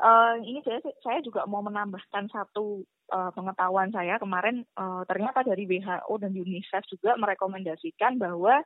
uh, 0.00 0.40
ini 0.40 0.64
saya 0.64 0.80
saya 1.04 1.18
juga 1.20 1.44
mau 1.44 1.60
menambahkan 1.60 2.32
satu 2.32 2.86
uh, 3.12 3.30
pengetahuan 3.36 3.92
saya 3.92 4.16
kemarin 4.16 4.64
uh, 4.80 5.04
ternyata 5.04 5.44
dari 5.44 5.68
WHO 5.68 6.14
dan 6.16 6.32
UNICEF 6.32 6.88
juga 6.88 7.18
merekomendasikan 7.20 8.16
bahwa 8.16 8.64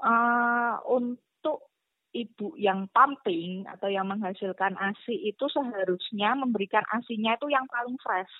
uh, 0.00 0.80
untuk 0.88 1.70
ibu 2.10 2.58
yang 2.58 2.90
pumping 2.90 3.62
atau 3.70 3.86
yang 3.86 4.10
menghasilkan 4.10 4.74
ASI 4.74 5.30
itu 5.30 5.46
seharusnya 5.46 6.34
memberikan 6.34 6.82
ASINya 6.90 7.38
itu 7.38 7.46
yang 7.52 7.66
paling 7.70 7.94
fresh. 8.02 8.34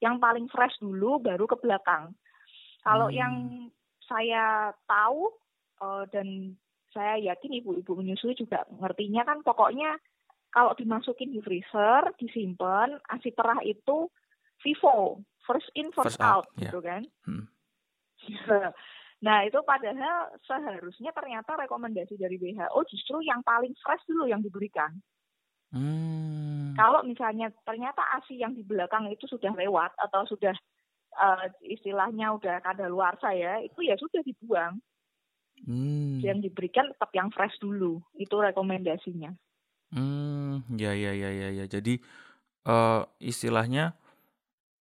Yang 0.00 0.16
paling 0.22 0.46
fresh 0.48 0.76
dulu 0.80 1.20
baru 1.20 1.44
ke 1.44 1.56
belakang. 1.60 2.16
Kalau 2.80 3.12
hmm. 3.12 3.16
yang 3.18 3.34
saya 4.08 4.72
tahu 4.88 5.28
uh, 5.84 6.08
dan 6.08 6.56
saya 6.96 7.20
yakin 7.20 7.60
ibu-ibu 7.60 7.92
menyusui 7.92 8.32
juga 8.32 8.64
ngertinya 8.80 9.28
kan 9.28 9.44
pokoknya 9.44 10.00
kalau 10.48 10.72
dimasukin 10.72 11.28
di 11.28 11.44
freezer, 11.44 12.08
disimpan, 12.16 12.96
ASI 13.12 13.36
perah 13.36 13.60
itu 13.60 14.08
FIFO, 14.64 15.20
first 15.44 15.68
in 15.76 15.92
first, 15.92 16.16
first 16.16 16.24
out, 16.24 16.48
out 16.48 16.56
yeah. 16.56 16.72
gitu 16.72 16.80
kan. 16.80 17.02
Hmm. 17.28 17.44
nah, 19.24 19.42
itu 19.42 19.58
padahal 19.66 20.34
seharusnya 20.46 21.10
ternyata 21.14 21.58
rekomendasi 21.58 22.14
dari 22.18 22.38
WHO 22.38 22.80
justru 22.90 23.22
yang 23.24 23.42
paling 23.42 23.74
fresh 23.82 24.02
dulu 24.06 24.30
yang 24.30 24.42
diberikan. 24.42 24.94
Hmm. 25.68 26.72
Kalau 26.72 27.04
misalnya 27.04 27.52
ternyata 27.66 28.00
ASI 28.16 28.40
yang 28.40 28.56
di 28.56 28.64
belakang 28.64 29.10
itu 29.12 29.28
sudah 29.28 29.52
lewat 29.52 29.92
atau 30.00 30.24
sudah 30.24 30.56
uh, 31.18 31.44
istilahnya 31.66 32.32
udah 32.32 32.62
kada 32.64 32.88
luar 32.88 33.18
saya, 33.20 33.60
itu 33.60 33.84
ya 33.84 33.98
sudah 34.00 34.22
dibuang. 34.24 34.80
Hmm. 35.66 36.22
Yang 36.22 36.48
diberikan 36.48 36.88
tetap 36.94 37.10
yang 37.12 37.28
fresh 37.34 37.58
dulu, 37.58 37.98
itu 38.14 38.32
rekomendasinya. 38.32 39.34
Hmm, 39.90 40.62
ya 40.78 40.94
ya 40.94 41.12
ya 41.16 41.30
ya 41.32 41.48
ya. 41.50 41.64
Jadi, 41.66 41.98
uh, 42.68 43.02
istilahnya 43.18 43.98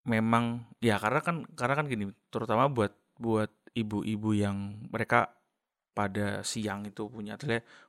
memang 0.08 0.70
ya 0.80 1.02
karena 1.02 1.20
kan 1.20 1.36
karena 1.58 1.74
kan 1.82 1.86
gini, 1.90 2.06
terutama 2.30 2.70
buat 2.70 2.94
buat 3.18 3.50
ibu-ibu 3.78 4.34
yang 4.34 4.82
mereka 4.90 5.30
pada 5.94 6.46
siang 6.46 6.86
itu 6.86 7.10
punya 7.10 7.38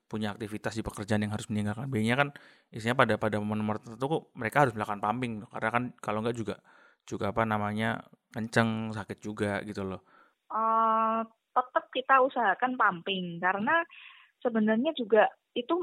punya 0.08 0.32
aktivitas 0.32 0.72
di 0.72 0.82
pekerjaan 0.84 1.20
yang 1.20 1.32
harus 1.36 1.48
meninggalkan 1.52 1.92
bayinya 1.92 2.16
kan 2.24 2.28
isinya 2.72 2.96
pada 3.04 3.20
pada 3.20 3.36
momen-momen 3.36 3.84
tertentu 3.84 4.32
mereka 4.32 4.64
harus 4.64 4.72
melakukan 4.72 5.00
pumping 5.04 5.44
karena 5.44 5.68
kan 5.68 5.84
kalau 6.00 6.24
enggak 6.24 6.36
juga 6.40 6.56
juga 7.04 7.32
apa 7.32 7.44
namanya 7.44 8.00
kenceng 8.32 8.92
sakit 8.96 9.18
juga 9.20 9.60
gitu 9.64 9.84
loh. 9.84 10.00
Uh, 10.48 11.20
tetap 11.52 11.84
kita 11.92 12.20
usahakan 12.24 12.80
pumping 12.80 13.36
karena 13.40 13.84
sebenarnya 14.40 14.96
juga 14.96 15.28
itu 15.52 15.76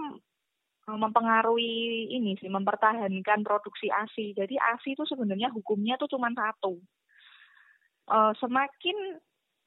Eh, 0.86 1.00
mempengaruhi 1.02 2.14
ini 2.14 2.38
sih 2.38 2.46
mempertahankan 2.46 3.42
produksi 3.42 3.90
ASI. 3.90 4.38
Jadi 4.38 4.54
ASI 4.54 4.94
itu 4.94 5.02
sebenarnya 5.10 5.50
hukumnya 5.50 5.98
tuh 5.98 6.06
cuma 6.14 6.30
satu. 6.30 6.78
Uh, 8.06 8.30
semakin 8.38 9.18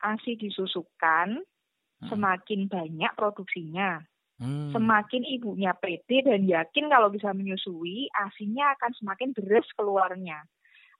ASI 0.02 0.38
disusukan, 0.38 1.42
hmm. 1.42 2.08
semakin 2.08 2.70
banyak 2.70 3.12
produksinya. 3.18 4.02
Hmm. 4.38 4.70
Semakin 4.70 5.26
ibunya 5.26 5.74
pede 5.74 6.22
dan 6.22 6.46
yakin 6.46 6.86
kalau 6.86 7.10
bisa 7.10 7.34
menyusui, 7.34 8.06
ASINya 8.14 8.78
akan 8.78 8.92
semakin 8.94 9.34
deras 9.34 9.66
keluarnya. 9.74 10.46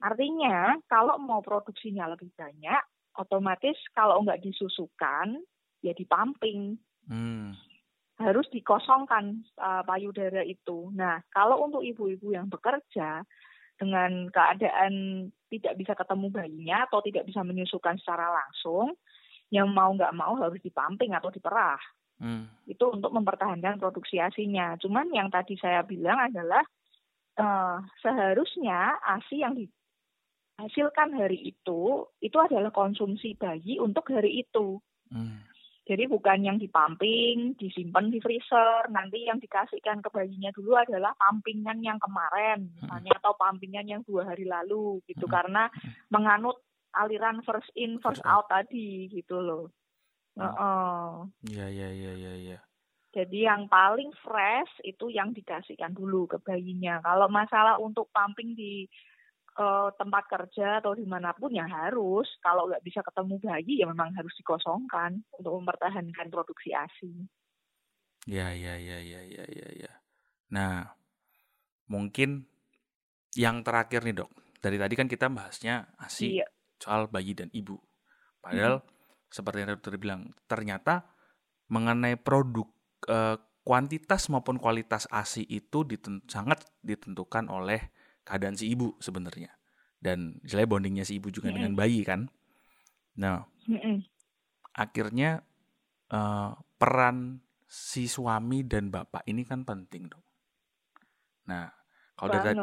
Artinya, 0.03 0.79
kalau 0.91 1.19
mau 1.23 1.39
produksinya 1.43 2.11
lebih 2.11 2.35
banyak, 2.35 2.83
otomatis 3.15 3.79
kalau 3.95 4.23
nggak 4.27 4.43
disusukan, 4.43 5.39
ya 5.83 5.95
dipamping. 5.95 6.79
Hmm 7.07 7.55
harus 8.19 8.51
dikosongkan 8.51 9.47
uh, 9.63 9.83
payudara 9.87 10.43
itu. 10.43 10.91
Nah, 10.91 11.23
kalau 11.31 11.63
untuk 11.63 11.87
ibu-ibu 11.87 12.35
yang 12.35 12.51
bekerja 12.51 13.23
dengan 13.79 14.27
keadaan 14.29 14.93
tidak 15.49 15.75
bisa 15.79 15.95
ketemu 15.97 16.27
bayinya 16.29 16.85
atau 16.91 17.01
tidak 17.01 17.25
bisa 17.25 17.41
menyusukan 17.47 17.97
secara 17.97 18.29
langsung, 18.29 18.99
yang 19.49 19.71
mau 19.73 19.89
nggak 19.95 20.13
mau 20.13 20.37
harus 20.37 20.61
dipamping 20.61 21.17
atau 21.17 21.33
diperah. 21.33 21.81
Hmm. 22.19 22.51
Itu 22.67 22.93
untuk 22.93 23.15
mempertahankan 23.15 23.79
produksi 23.79 24.19
asinya. 24.19 24.75
Cuman 24.77 25.09
yang 25.15 25.31
tadi 25.31 25.55
saya 25.57 25.87
bilang 25.87 26.19
adalah 26.19 26.61
uh, 27.39 27.79
seharusnya 28.03 28.99
asi 29.07 29.41
yang 29.47 29.55
dihasilkan 29.57 31.15
hari 31.15 31.55
itu 31.55 32.05
itu 32.19 32.37
adalah 32.37 32.75
konsumsi 32.75 33.39
bayi 33.39 33.79
untuk 33.79 34.11
hari 34.11 34.45
itu. 34.45 34.83
Hmm. 35.09 35.48
Jadi 35.89 36.05
bukan 36.05 36.45
yang 36.45 36.61
dipamping, 36.61 37.57
disimpan 37.57 38.13
di 38.13 38.21
freezer, 38.21 38.93
nanti 38.93 39.25
yang 39.25 39.41
dikasihkan 39.41 40.05
ke 40.05 40.13
bayinya 40.13 40.53
dulu 40.53 40.77
adalah 40.77 41.17
pampingan 41.17 41.81
yang 41.81 41.97
kemarin, 41.97 42.69
misalnya 42.77 43.17
atau 43.17 43.33
pampingan 43.41 43.89
yang 43.89 44.03
dua 44.05 44.29
hari 44.29 44.45
lalu, 44.45 45.01
gitu. 45.09 45.25
Karena 45.25 45.65
menganut 46.13 46.61
aliran 46.93 47.41
first 47.41 47.73
in 47.73 47.97
first 48.05 48.21
out 48.29 48.45
tadi, 48.53 49.09
gitu 49.09 49.41
loh. 49.41 49.73
Iya 51.49 51.67
iya 51.73 51.89
iya 51.89 52.13
iya. 52.13 52.33
Ya. 52.37 52.59
Jadi 53.09 53.49
yang 53.49 53.73
paling 53.73 54.13
fresh 54.21 54.85
itu 54.85 55.09
yang 55.09 55.33
dikasihkan 55.33 55.97
dulu 55.97 56.29
ke 56.29 56.37
bayinya. 56.45 57.01
Kalau 57.01 57.33
masalah 57.33 57.81
untuk 57.81 58.13
pumping 58.13 58.53
di 58.53 58.85
uh, 59.59 59.91
tempat 59.99 60.25
kerja 60.31 60.79
atau 60.81 60.95
di 60.95 61.05
mana 61.05 61.35
pun 61.35 61.51
ya 61.51 61.67
harus 61.67 62.31
kalau 62.41 62.71
nggak 62.71 62.87
bisa 62.87 63.03
ketemu 63.03 63.35
bayi 63.43 63.75
ya 63.83 63.87
memang 63.91 64.15
harus 64.15 64.33
dikosongkan 64.39 65.21
untuk 65.35 65.53
mempertahankan 65.59 66.31
produksi 66.31 66.71
asi. 66.73 67.13
Ya 68.25 68.55
ya 68.55 68.79
ya 68.79 68.99
ya 69.03 69.21
ya 69.27 69.45
ya 69.45 69.69
ya. 69.75 69.93
Nah 70.55 70.95
mungkin 71.91 72.47
yang 73.35 73.67
terakhir 73.67 74.07
nih 74.07 74.25
dok 74.25 74.31
dari 74.63 74.77
tadi 74.79 74.95
kan 74.95 75.09
kita 75.11 75.27
bahasnya 75.29 75.91
asi 75.99 76.41
iya. 76.41 76.47
soal 76.79 77.11
bayi 77.11 77.35
dan 77.35 77.51
ibu. 77.51 77.77
Padahal 78.39 78.81
hmm. 78.81 78.89
seperti 79.29 79.59
yang 79.67 79.71
dokter 79.77 79.99
bilang 79.99 80.23
ternyata 80.47 81.05
mengenai 81.69 82.17
produk 82.17 82.69
uh, 83.11 83.37
kuantitas 83.69 84.33
maupun 84.33 84.57
kualitas 84.57 85.05
asi 85.13 85.45
itu 85.45 85.85
diten 85.85 86.25
sangat 86.25 86.65
ditentukan 86.81 87.53
oleh 87.53 87.93
keadaan 88.29 88.61
si 88.61 88.69
ibu 88.69 88.93
sebenarnya. 89.01 89.49
Dan 89.97 90.37
misalnya 90.45 90.69
bondingnya 90.69 91.05
si 91.09 91.17
ibu 91.17 91.33
juga 91.33 91.49
mm 91.49 91.51
-hmm. 91.51 91.57
dengan 91.57 91.73
bayi 91.73 92.01
kan. 92.05 92.21
Nah 93.17 93.49
mm 93.65 93.79
-hmm. 93.81 93.97
akhirnya 94.77 95.41
uh, 96.13 96.53
peran 96.77 97.41
si 97.65 98.05
suami 98.05 98.69
dan 98.69 98.93
bapak 98.93 99.25
ini 99.25 99.49
kan 99.49 99.65
penting 99.65 100.13
dong. 100.13 100.25
Nah 101.49 101.73
kalau 102.13 102.37
dari 102.37 102.57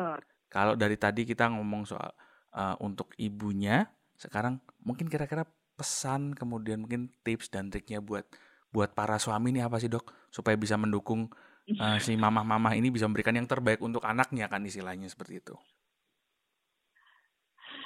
kalau 0.54 0.74
dari 0.78 0.96
tadi 1.02 1.26
kita 1.26 1.50
ngomong 1.50 1.90
soal 1.90 2.14
uh, 2.54 2.78
untuk 2.86 3.12
ibunya 3.18 3.90
sekarang 4.16 4.62
mungkin 4.86 5.12
kira-kira 5.12 5.44
pesan 5.76 6.32
kemudian 6.32 6.88
mungkin 6.88 7.12
tips 7.28 7.52
dan 7.52 7.68
triknya 7.68 8.00
buat 8.00 8.24
buat 8.72 8.96
para 8.96 9.20
suami 9.20 9.56
ini 9.56 9.64
apa 9.64 9.80
sih 9.80 9.92
dok? 9.92 10.12
Supaya 10.32 10.56
bisa 10.60 10.76
mendukung 10.76 11.32
uh, 11.74 11.98
si 11.98 12.14
mamah-mamah 12.14 12.78
ini 12.78 12.94
bisa 12.94 13.10
memberikan 13.10 13.34
yang 13.34 13.50
terbaik 13.50 13.82
untuk 13.82 14.06
anaknya 14.06 14.46
kan 14.46 14.62
istilahnya 14.62 15.10
seperti 15.10 15.42
itu. 15.42 15.56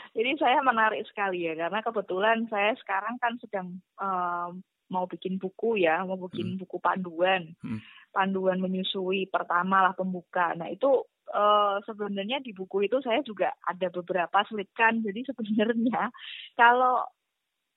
Jadi 0.09 0.41
saya 0.41 0.59
menarik 0.65 1.05
sekali 1.05 1.45
ya 1.45 1.53
karena 1.53 1.85
kebetulan 1.85 2.49
saya 2.49 2.73
sekarang 2.81 3.15
kan 3.21 3.37
sedang 3.37 3.67
um, 4.01 4.59
mau 4.89 5.05
bikin 5.05 5.37
buku 5.37 5.85
ya, 5.85 6.01
mau 6.01 6.17
bikin 6.17 6.57
hmm. 6.57 6.59
buku 6.65 6.81
panduan, 6.81 7.53
hmm. 7.61 7.79
panduan 8.09 8.57
menyusui 8.57 9.29
pertama 9.29 9.85
lah 9.85 9.93
pembuka. 9.93 10.57
Nah 10.57 10.65
itu 10.67 11.05
uh, 11.29 11.77
sebenarnya 11.85 12.41
di 12.41 12.57
buku 12.57 12.89
itu 12.89 12.97
saya 13.05 13.21
juga 13.21 13.53
ada 13.61 13.87
beberapa 13.93 14.41
selipkan. 14.49 15.05
Jadi 15.05 15.29
sebenarnya 15.29 16.09
kalau 16.57 17.05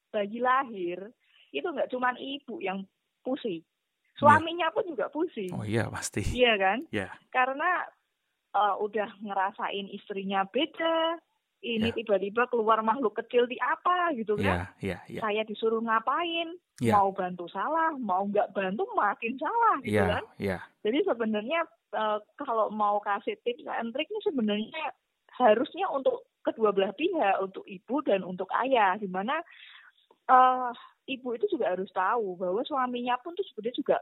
bayi 0.08 0.40
lahir 0.40 1.12
itu 1.52 1.68
nggak 1.68 1.92
cuma 1.92 2.16
ibu 2.16 2.64
yang 2.64 2.80
pusing, 3.20 3.60
Suaminya 4.22 4.68
pun 4.70 4.84
juga 4.86 5.10
pusing. 5.10 5.50
Oh 5.50 5.66
iya 5.66 5.90
pasti. 5.90 6.22
Iya 6.22 6.54
kan? 6.54 6.78
Iya. 6.94 7.10
Karena 7.34 7.82
uh, 8.54 8.78
udah 8.78 9.10
ngerasain 9.18 9.90
istrinya 9.90 10.46
beda, 10.46 11.18
ini 11.62 11.90
yeah. 11.90 11.96
tiba-tiba 11.96 12.50
keluar 12.50 12.82
makhluk 12.82 13.14
kecil 13.22 13.46
di 13.46 13.54
apa 13.62 14.10
gitu 14.18 14.34
kan? 14.34 14.66
Yeah, 14.78 14.98
yeah, 14.98 15.00
yeah. 15.06 15.22
Saya 15.22 15.42
disuruh 15.46 15.78
ngapain? 15.78 16.58
Yeah. 16.82 16.98
Mau 16.98 17.14
bantu 17.14 17.46
salah, 17.46 17.94
mau 17.94 18.26
nggak 18.26 18.50
bantu 18.50 18.82
makin 18.98 19.38
salah 19.38 19.78
gitu 19.86 19.94
yeah, 19.94 20.10
kan? 20.18 20.24
Yeah. 20.42 20.60
Jadi 20.82 20.98
sebenarnya 21.06 21.60
uh, 21.94 22.18
kalau 22.34 22.74
mau 22.74 22.98
kasih 22.98 23.38
tips 23.46 23.62
and 23.78 23.94
triknya 23.94 24.18
sebenarnya 24.26 24.82
harusnya 25.38 25.86
untuk 25.94 26.26
kedua 26.42 26.74
belah 26.74 26.90
pihak, 26.98 27.38
untuk 27.38 27.62
ibu 27.70 28.02
dan 28.02 28.26
untuk 28.26 28.50
ayah, 28.58 28.98
di 28.98 29.06
mana 29.06 29.38
uh, 30.26 30.74
ibu 31.06 31.38
itu 31.38 31.46
juga 31.46 31.70
harus 31.70 31.90
tahu 31.94 32.34
bahwa 32.34 32.66
suaminya 32.66 33.14
pun 33.22 33.38
tuh 33.38 33.46
sebenarnya 33.54 33.78
juga 33.78 33.96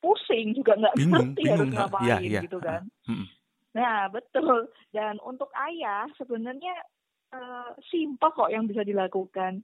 pusing 0.00 0.56
juga 0.56 0.76
nggak 0.76 0.96
ngerti 0.96 1.42
harus 1.46 1.68
ngapain 1.70 2.08
ya, 2.08 2.16
ya. 2.20 2.40
gitu 2.44 2.58
kan. 2.58 2.82
Hmm. 3.04 3.26
Nah 3.76 4.08
betul 4.10 4.68
dan 4.90 5.20
untuk 5.22 5.52
ayah 5.70 6.08
sebenarnya 6.16 6.74
uh, 7.36 7.76
simpel 7.88 8.32
kok 8.32 8.50
yang 8.52 8.66
bisa 8.66 8.82
dilakukan. 8.82 9.62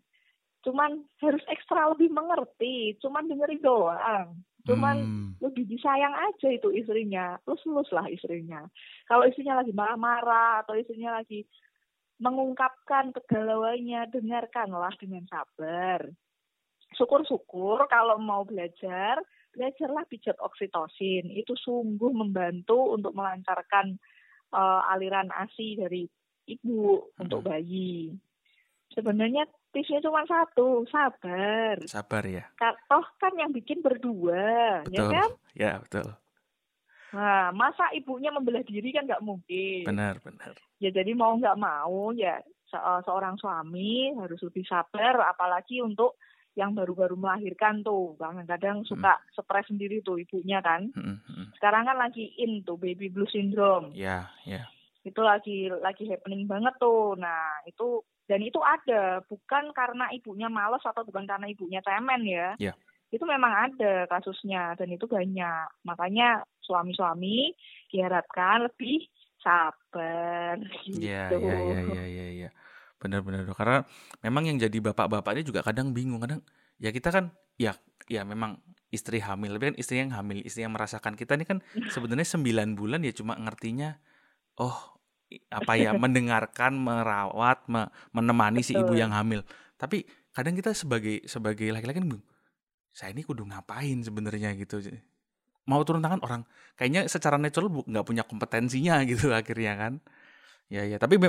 Cuman 0.63 1.07
harus 1.23 1.45
ekstra 1.47 1.95
lebih 1.95 2.11
mengerti, 2.11 2.99
cuman 2.99 3.31
dengerin 3.31 3.63
doang. 3.63 4.35
Cuman 4.67 4.97
hmm. 4.99 5.31
lebih 5.39 5.63
disayang 5.71 6.11
aja 6.11 6.51
itu 6.51 6.75
istrinya, 6.75 7.39
lus-lus 7.47 7.87
lah 7.95 8.03
istrinya. 8.11 8.67
Kalau 9.07 9.23
istrinya 9.31 9.63
lagi 9.63 9.71
marah-marah 9.71 10.67
atau 10.67 10.75
istrinya 10.75 11.23
lagi 11.23 11.47
mengungkapkan 12.19 13.15
kegalauannya, 13.15 14.11
dengarkanlah 14.11 14.91
dengan 14.99 15.23
sabar 15.31 16.11
syukur-syukur 16.95 17.85
kalau 17.91 18.17
mau 18.17 18.43
belajar, 18.47 19.21
belajarlah 19.57 20.05
pijat 20.07 20.37
oksitosin. 20.39 21.33
Itu 21.33 21.57
sungguh 21.57 22.13
membantu 22.13 22.93
untuk 22.93 23.17
melancarkan 23.17 23.97
uh, 24.53 24.93
aliran 24.93 25.33
ASI 25.33 25.81
dari 25.81 26.05
ibu 26.47 27.01
hmm. 27.01 27.25
untuk 27.27 27.41
bayi. 27.49 28.13
Sebenarnya 28.93 29.49
tipsnya 29.75 29.99
cuma 30.05 30.23
satu, 30.29 30.87
sabar. 30.87 31.83
Sabar 31.89 32.23
ya. 32.29 32.45
Toh 32.61 33.07
kan 33.19 33.35
yang 33.35 33.51
bikin 33.51 33.83
berdua, 33.83 34.85
ya 34.87 35.03
betul. 35.03 35.11
ya 35.11 35.11
kan? 35.11 35.31
Ya 35.57 35.73
betul. 35.83 36.09
Nah, 37.17 37.49
masa 37.57 37.89
ibunya 37.97 38.29
membelah 38.29 38.63
diri 38.63 38.93
kan 38.93 39.09
nggak 39.09 39.25
mungkin. 39.25 39.89
Benar, 39.89 40.21
benar. 40.23 40.55
Ya 40.79 40.93
jadi 40.93 41.17
mau 41.17 41.33
nggak 41.35 41.59
mau 41.59 42.13
ya 42.13 42.39
se 42.67 42.79
eh, 42.79 43.01
seorang 43.07 43.39
suami 43.39 44.13
harus 44.19 44.41
lebih 44.43 44.67
sabar, 44.67 45.17
apalagi 45.31 45.81
untuk 45.83 46.19
yang 46.57 46.73
baru-baru 46.73 47.21
melahirkan 47.21 47.85
tuh, 47.85 48.17
kadang-kadang 48.17 48.81
suka 48.89 49.21
hmm. 49.21 49.29
stres 49.37 49.69
sendiri 49.69 50.01
tuh 50.01 50.17
ibunya 50.17 50.65
kan. 50.65 50.89
Hmm, 50.97 51.21
hmm. 51.21 51.53
Sekarang 51.61 51.85
kan 51.85 52.01
lagi 52.01 52.33
in 52.41 52.65
tuh 52.65 52.81
baby 52.81 53.13
blue 53.13 53.29
syndrome. 53.29 53.93
Ya, 53.93 54.33
ya. 54.49 54.65
Itu 55.05 55.21
lagi 55.21 55.69
lagi 55.69 56.09
happening 56.09 56.49
banget 56.49 56.73
tuh. 56.81 57.15
Nah 57.21 57.61
itu 57.69 58.01
dan 58.27 58.41
itu 58.43 58.59
ada 58.65 59.23
bukan 59.29 59.71
karena 59.77 60.11
ibunya 60.17 60.49
males 60.51 60.83
atau 60.83 61.05
bukan 61.05 61.29
karena 61.29 61.47
ibunya 61.47 61.85
cemen 61.85 62.25
ya. 62.25 62.57
Yeah. 62.59 62.75
Itu 63.13 63.23
memang 63.29 63.71
ada 63.71 64.09
kasusnya 64.11 64.75
dan 64.75 64.91
itu 64.91 65.07
banyak. 65.07 65.69
Makanya 65.87 66.43
suami-suami 66.65 67.55
diharapkan 67.93 68.67
lebih 68.67 69.07
sabar 69.39 70.59
iya, 70.91 71.31
gitu. 71.31 71.39
Iya, 71.39 71.55
iya, 71.55 71.81
iya, 71.87 72.05
iya, 72.09 72.27
iya. 72.33 72.51
Benar-benar 72.97 73.45
karena 73.53 73.85
memang 74.25 74.49
yang 74.49 74.57
jadi 74.57 74.79
bapak-bapak 74.93 75.37
ini 75.37 75.43
juga 75.45 75.61
kadang 75.61 75.93
bingung, 75.93 76.21
kadang 76.23 76.41
ya 76.81 76.93
kita 76.93 77.13
kan 77.13 77.33
ya 77.61 77.77
ya 78.09 78.25
memang 78.25 78.61
istri 78.89 79.21
hamil, 79.21 79.57
tapi 79.59 79.75
kan 79.75 79.77
istri 79.77 80.01
yang 80.01 80.13
hamil, 80.15 80.41
istri 80.47 80.65
yang 80.65 80.73
merasakan 80.73 81.19
kita 81.19 81.37
ini 81.37 81.45
kan 81.45 81.59
sebenarnya 81.95 82.25
sembilan 82.25 82.73
bulan 82.79 83.05
ya 83.05 83.13
cuma 83.13 83.37
ngertinya 83.37 83.97
oh 84.63 84.97
apa 85.51 85.73
ya 85.77 85.91
mendengarkan, 86.03 86.73
merawat, 86.79 87.67
me, 87.67 87.91
menemani 88.15 88.63
Betul. 88.63 88.69
si 88.71 88.73
ibu 88.79 88.95
yang 88.95 89.13
hamil. 89.13 89.43
Tapi 89.77 90.07
kadang 90.33 90.57
kita 90.57 90.73
sebagai 90.73 91.25
sebagai 91.29 91.69
laki-laki 91.73 92.01
kan 92.01 92.09
saya 92.97 93.13
ini 93.13 93.21
kudu 93.27 93.45
ngapain 93.45 94.01
sebenarnya 94.01 94.57
gitu. 94.57 94.81
Mau 95.69 95.83
turun 95.85 96.01
tangan 96.01 96.23
orang 96.25 96.43
kayaknya 96.79 97.11
secara 97.11 97.37
natural 97.37 97.69
nggak 97.85 98.07
punya 98.07 98.25
kompetensinya 98.25 99.03
gitu 99.11 99.35
akhirnya 99.35 99.75
kan. 99.77 99.93
Ya 100.67 100.83
ya, 100.83 100.99
tapi 100.99 101.23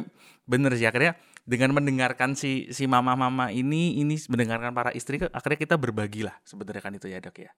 bener 0.50 0.71
sih 0.73 0.89
akhirnya 0.89 1.13
dengan 1.45 1.78
mendengarkan 1.78 2.34
si 2.34 2.73
si 2.73 2.89
mama-mama 2.89 3.54
ini 3.54 4.02
ini 4.02 4.17
mendengarkan 4.28 4.73
para 4.73 4.89
istri 4.97 5.21
akhirnya 5.21 5.60
kita 5.62 5.76
berbagi 5.78 6.26
lah 6.26 6.34
sebenarnya 6.41 6.82
kan 6.82 6.93
itu 6.97 7.06
ya 7.06 7.21
dok 7.21 7.38
ya. 7.45 7.52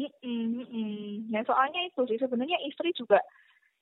Mm 0.00 0.66
-mm, 0.66 1.30
Nah 1.30 1.42
soalnya 1.46 1.80
itu 1.86 2.02
sih 2.10 2.18
sebenarnya 2.18 2.58
istri 2.66 2.90
juga 2.96 3.22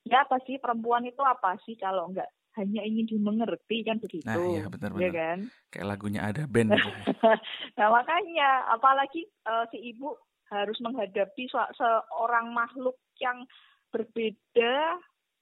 ya 0.05 0.21
apa 0.21 0.37
sih 0.45 0.61
perempuan 0.61 1.07
itu 1.07 1.19
apa 1.25 1.57
sih 1.65 1.73
kalau 1.79 2.13
enggak 2.13 2.29
hanya 2.57 2.81
ingin 2.83 3.05
dimengerti 3.07 3.85
kan 3.85 4.01
begitu. 4.01 4.25
Nah, 4.25 4.35
iya 4.41 4.67
benar-benar. 4.67 5.03
Ya 5.05 5.09
kan? 5.13 5.37
Kayak 5.71 5.87
lagunya 5.87 6.21
ada 6.25 6.43
band 6.49 6.75
gitu. 6.75 6.89
nah, 7.77 7.87
makanya 7.93 8.67
apalagi 8.73 9.29
uh, 9.47 9.63
si 9.69 9.77
ibu 9.95 10.17
harus 10.49 10.77
menghadapi 10.81 11.45
seorang 11.77 12.51
makhluk 12.51 12.97
yang 13.21 13.45
berbeda, 13.93 14.97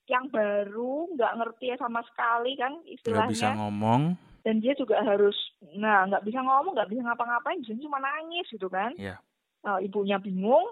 yang 0.07 0.31
baru, 0.31 1.11
nggak 1.15 1.35
ngerti 1.35 1.65
ya 1.75 1.77
sama 1.79 2.01
sekali 2.07 2.55
kan 2.55 2.79
istilahnya. 2.87 3.27
Nggak 3.27 3.35
bisa 3.35 3.49
ngomong. 3.59 4.01
Dan 4.43 4.63
dia 4.63 4.73
juga 4.79 5.03
harus, 5.03 5.35
nah 5.75 6.07
nggak 6.07 6.23
bisa 6.23 6.39
ngomong, 6.39 6.71
nggak 6.71 6.87
bisa 6.87 7.03
ngapa-ngapain, 7.03 7.59
bisa 7.59 7.75
cuma 7.83 7.99
nangis 7.99 8.47
gitu 8.47 8.71
kan. 8.71 8.95
Iya. 8.95 9.19
Uh, 9.67 9.83
ibunya 9.83 10.15
bingung, 10.15 10.71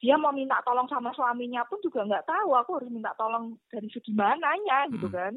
dia 0.00 0.14
mau 0.20 0.32
minta 0.32 0.60
tolong 0.60 0.86
sama 0.92 1.12
suaminya 1.16 1.64
pun 1.64 1.80
juga 1.80 2.04
nggak 2.04 2.28
tahu 2.28 2.52
aku 2.52 2.70
harus 2.80 2.90
minta 2.92 3.16
tolong 3.16 3.56
dari 3.72 3.88
segi 3.88 4.12
mananya 4.12 4.84
gitu 4.92 5.08
kan 5.08 5.32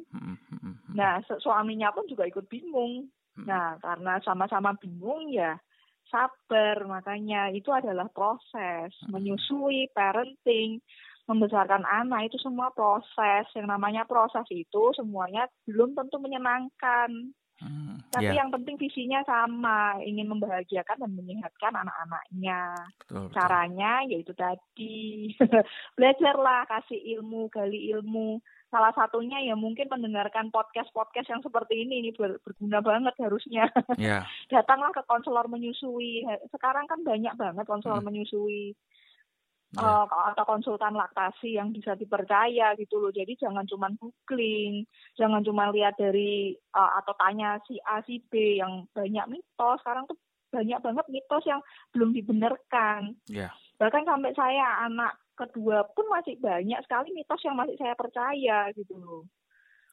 nah 0.92 1.24
suaminya 1.40 1.96
pun 1.96 2.04
juga 2.12 2.28
ikut 2.28 2.44
bingung 2.52 3.08
nah 3.40 3.80
karena 3.80 4.20
sama-sama 4.20 4.76
bingung 4.76 5.32
ya 5.32 5.56
sabar 6.12 6.84
makanya 6.90 7.54
itu 7.54 7.72
adalah 7.72 8.10
proses 8.12 8.92
menyusui 9.08 9.88
parenting 9.96 10.84
membesarkan 11.30 11.86
anak 11.86 12.34
itu 12.34 12.42
semua 12.42 12.74
proses 12.74 13.46
yang 13.54 13.70
namanya 13.70 14.10
proses 14.10 14.50
itu 14.50 14.90
semuanya 14.98 15.46
belum 15.70 15.94
tentu 15.94 16.18
menyenangkan 16.18 17.30
Hmm, 17.60 18.00
Tapi 18.08 18.32
yeah. 18.32 18.40
yang 18.40 18.56
penting 18.56 18.80
visinya 18.80 19.20
sama, 19.28 20.00
ingin 20.00 20.32
membahagiakan 20.32 21.04
dan 21.04 21.12
menyehatkan 21.12 21.76
anak-anaknya. 21.76 22.72
Caranya 23.36 24.00
yaitu 24.08 24.32
tadi 24.32 25.36
belajarlah, 26.00 26.64
kasih 26.72 27.20
ilmu, 27.20 27.52
gali 27.52 27.92
ilmu. 27.92 28.40
Salah 28.72 28.96
satunya 28.96 29.44
ya 29.44 29.60
mungkin 29.60 29.92
mendengarkan 29.92 30.56
podcast-podcast 30.56 31.28
yang 31.28 31.44
seperti 31.44 31.84
ini 31.84 32.06
ini 32.06 32.10
ber 32.16 32.40
berguna 32.48 32.80
banget 32.80 33.16
harusnya. 33.20 33.68
Yeah. 34.00 34.24
Datanglah 34.54 34.96
ke 34.96 35.04
konselor 35.04 35.52
menyusui. 35.52 36.24
Sekarang 36.56 36.88
kan 36.88 37.04
banyak 37.04 37.36
banget 37.36 37.68
konselor 37.68 38.00
hmm. 38.00 38.08
menyusui 38.08 38.72
yeah. 39.76 40.06
uh, 40.06 40.34
atau 40.34 40.46
konsultan 40.48 40.98
laktasi 40.98 41.58
yang 41.60 41.70
bisa 41.70 41.94
dipercaya 41.94 42.74
gitu 42.80 42.98
loh. 42.98 43.12
Jadi 43.14 43.38
jangan 43.38 43.66
cuma 43.70 43.92
googling, 43.98 44.86
jangan 45.20 45.46
cuma 45.46 45.70
lihat 45.70 45.98
dari 46.00 46.58
uh, 46.74 46.92
atau 47.04 47.14
tanya 47.18 47.62
si 47.70 47.78
A 47.86 48.02
si 48.06 48.24
B 48.26 48.58
yang 48.58 48.90
banyak 48.94 49.26
mitos. 49.30 49.78
Sekarang 49.84 50.10
tuh 50.10 50.18
banyak 50.50 50.80
banget 50.82 51.06
mitos 51.14 51.46
yang 51.46 51.62
belum 51.94 52.14
dibenarkan. 52.14 53.14
Yeah. 53.30 53.54
Bahkan 53.78 54.04
sampai 54.10 54.34
saya 54.34 54.90
anak 54.90 55.22
kedua 55.38 55.88
pun 55.96 56.10
masih 56.12 56.36
banyak 56.42 56.82
sekali 56.84 57.16
mitos 57.16 57.40
yang 57.46 57.56
masih 57.56 57.78
saya 57.78 57.94
percaya 57.96 58.74
gitu 58.74 58.98
loh. 58.98 59.24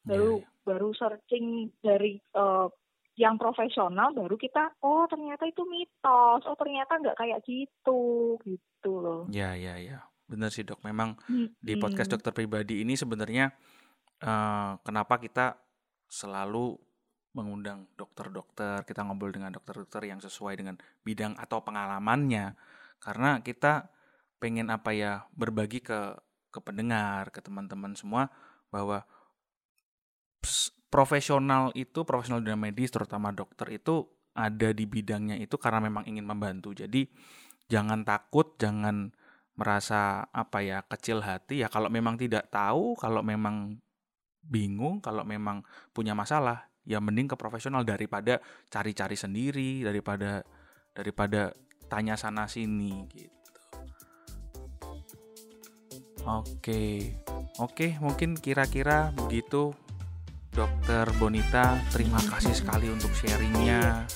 Baru 0.02 0.40
yeah. 0.40 0.64
baru 0.64 0.90
searching 0.96 1.70
dari 1.84 2.18
uh, 2.34 2.66
yang 3.16 3.40
profesional 3.40 4.12
baru 4.12 4.36
kita 4.36 4.76
oh 4.84 5.08
ternyata 5.08 5.48
itu 5.48 5.64
mitos. 5.64 6.44
Oh 6.44 6.56
ternyata 6.56 7.00
nggak 7.00 7.16
kayak 7.16 7.40
gitu 7.48 8.36
gitu 8.44 8.92
loh. 9.00 9.22
Ya 9.32 9.56
ya 9.56 9.80
ya. 9.80 10.04
Benar 10.28 10.52
sih 10.52 10.62
dok. 10.62 10.84
Memang 10.84 11.16
hmm. 11.26 11.56
di 11.56 11.74
podcast 11.80 12.12
dokter 12.12 12.36
pribadi 12.36 12.84
ini 12.84 12.92
sebenarnya 12.92 13.50
uh, 14.20 14.76
kenapa 14.84 15.16
kita 15.16 15.56
selalu 16.06 16.76
mengundang 17.36 17.84
dokter-dokter 18.00 18.84
kita 18.88 19.04
ngobrol 19.04 19.28
dengan 19.28 19.52
dokter-dokter 19.52 20.08
yang 20.08 20.20
sesuai 20.20 20.56
dengan 20.60 20.76
bidang 21.00 21.40
atau 21.40 21.64
pengalamannya. 21.64 22.52
Karena 23.00 23.40
kita 23.40 23.88
pengen 24.36 24.68
apa 24.68 24.92
ya 24.92 25.24
berbagi 25.32 25.80
ke 25.80 26.16
ke 26.52 26.60
pendengar 26.60 27.32
ke 27.32 27.40
teman-teman 27.40 27.96
semua 27.96 28.28
bahwa 28.68 29.04
profesional 30.88 31.74
itu 31.74 32.06
profesional 32.06 32.42
dunia 32.42 32.58
medis 32.58 32.94
terutama 32.94 33.34
dokter 33.34 33.68
itu 33.74 34.06
ada 34.36 34.70
di 34.70 34.84
bidangnya 34.84 35.40
itu 35.40 35.56
karena 35.56 35.80
memang 35.80 36.04
ingin 36.04 36.28
membantu. 36.28 36.76
Jadi 36.76 37.08
jangan 37.66 38.04
takut, 38.04 38.54
jangan 38.60 39.10
merasa 39.56 40.28
apa 40.36 40.60
ya 40.60 40.84
kecil 40.84 41.24
hati 41.24 41.64
ya 41.64 41.72
kalau 41.72 41.88
memang 41.88 42.20
tidak 42.20 42.52
tahu, 42.52 42.92
kalau 43.00 43.24
memang 43.24 43.80
bingung, 44.44 45.00
kalau 45.00 45.24
memang 45.24 45.64
punya 45.96 46.12
masalah 46.12 46.68
ya 46.86 47.02
mending 47.02 47.32
ke 47.32 47.36
profesional 47.40 47.82
daripada 47.82 48.38
cari-cari 48.68 49.16
sendiri, 49.18 49.82
daripada 49.82 50.44
daripada 50.92 51.50
tanya 51.88 52.14
sana 52.14 52.46
sini 52.46 53.08
gitu. 53.10 53.36
Oke. 56.26 57.14
Oke, 57.56 57.96
mungkin 58.02 58.36
kira-kira 58.36 59.14
begitu 59.16 59.72
Dokter 60.56 61.04
Bonita, 61.20 61.76
terima 61.92 62.16
kasih 62.16 62.56
sekali 62.56 62.88
untuk 62.88 63.12
sharingnya. 63.12 64.08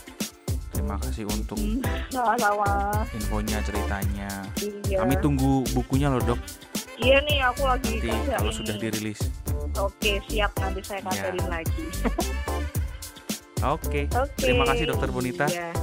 Terima 0.72 0.96
kasih 0.96 1.28
untuk 1.28 1.60
sama-sama 2.08 3.04
infonya, 3.12 3.60
ceritanya. 3.60 4.48
Iya. 4.56 5.04
Kami 5.04 5.20
tunggu 5.20 5.68
bukunya 5.76 6.08
loh 6.08 6.24
dok. 6.24 6.40
Iya 6.96 7.20
nih, 7.28 7.44
aku 7.44 7.68
lagi 7.68 8.00
nanti 8.00 8.32
kalau 8.32 8.48
ini. 8.48 8.56
sudah 8.56 8.74
dirilis. 8.80 9.20
Oke, 9.76 10.24
siap 10.32 10.56
nanti 10.56 10.80
saya 10.80 11.04
kabarin 11.04 11.44
ya. 11.44 11.48
lagi. 11.60 11.84
Oke. 13.60 14.08
Oke. 14.08 14.40
Terima 14.40 14.64
kasih 14.64 14.84
Dokter 14.88 15.12
Bonita. 15.12 15.44
Iya. 15.44 15.79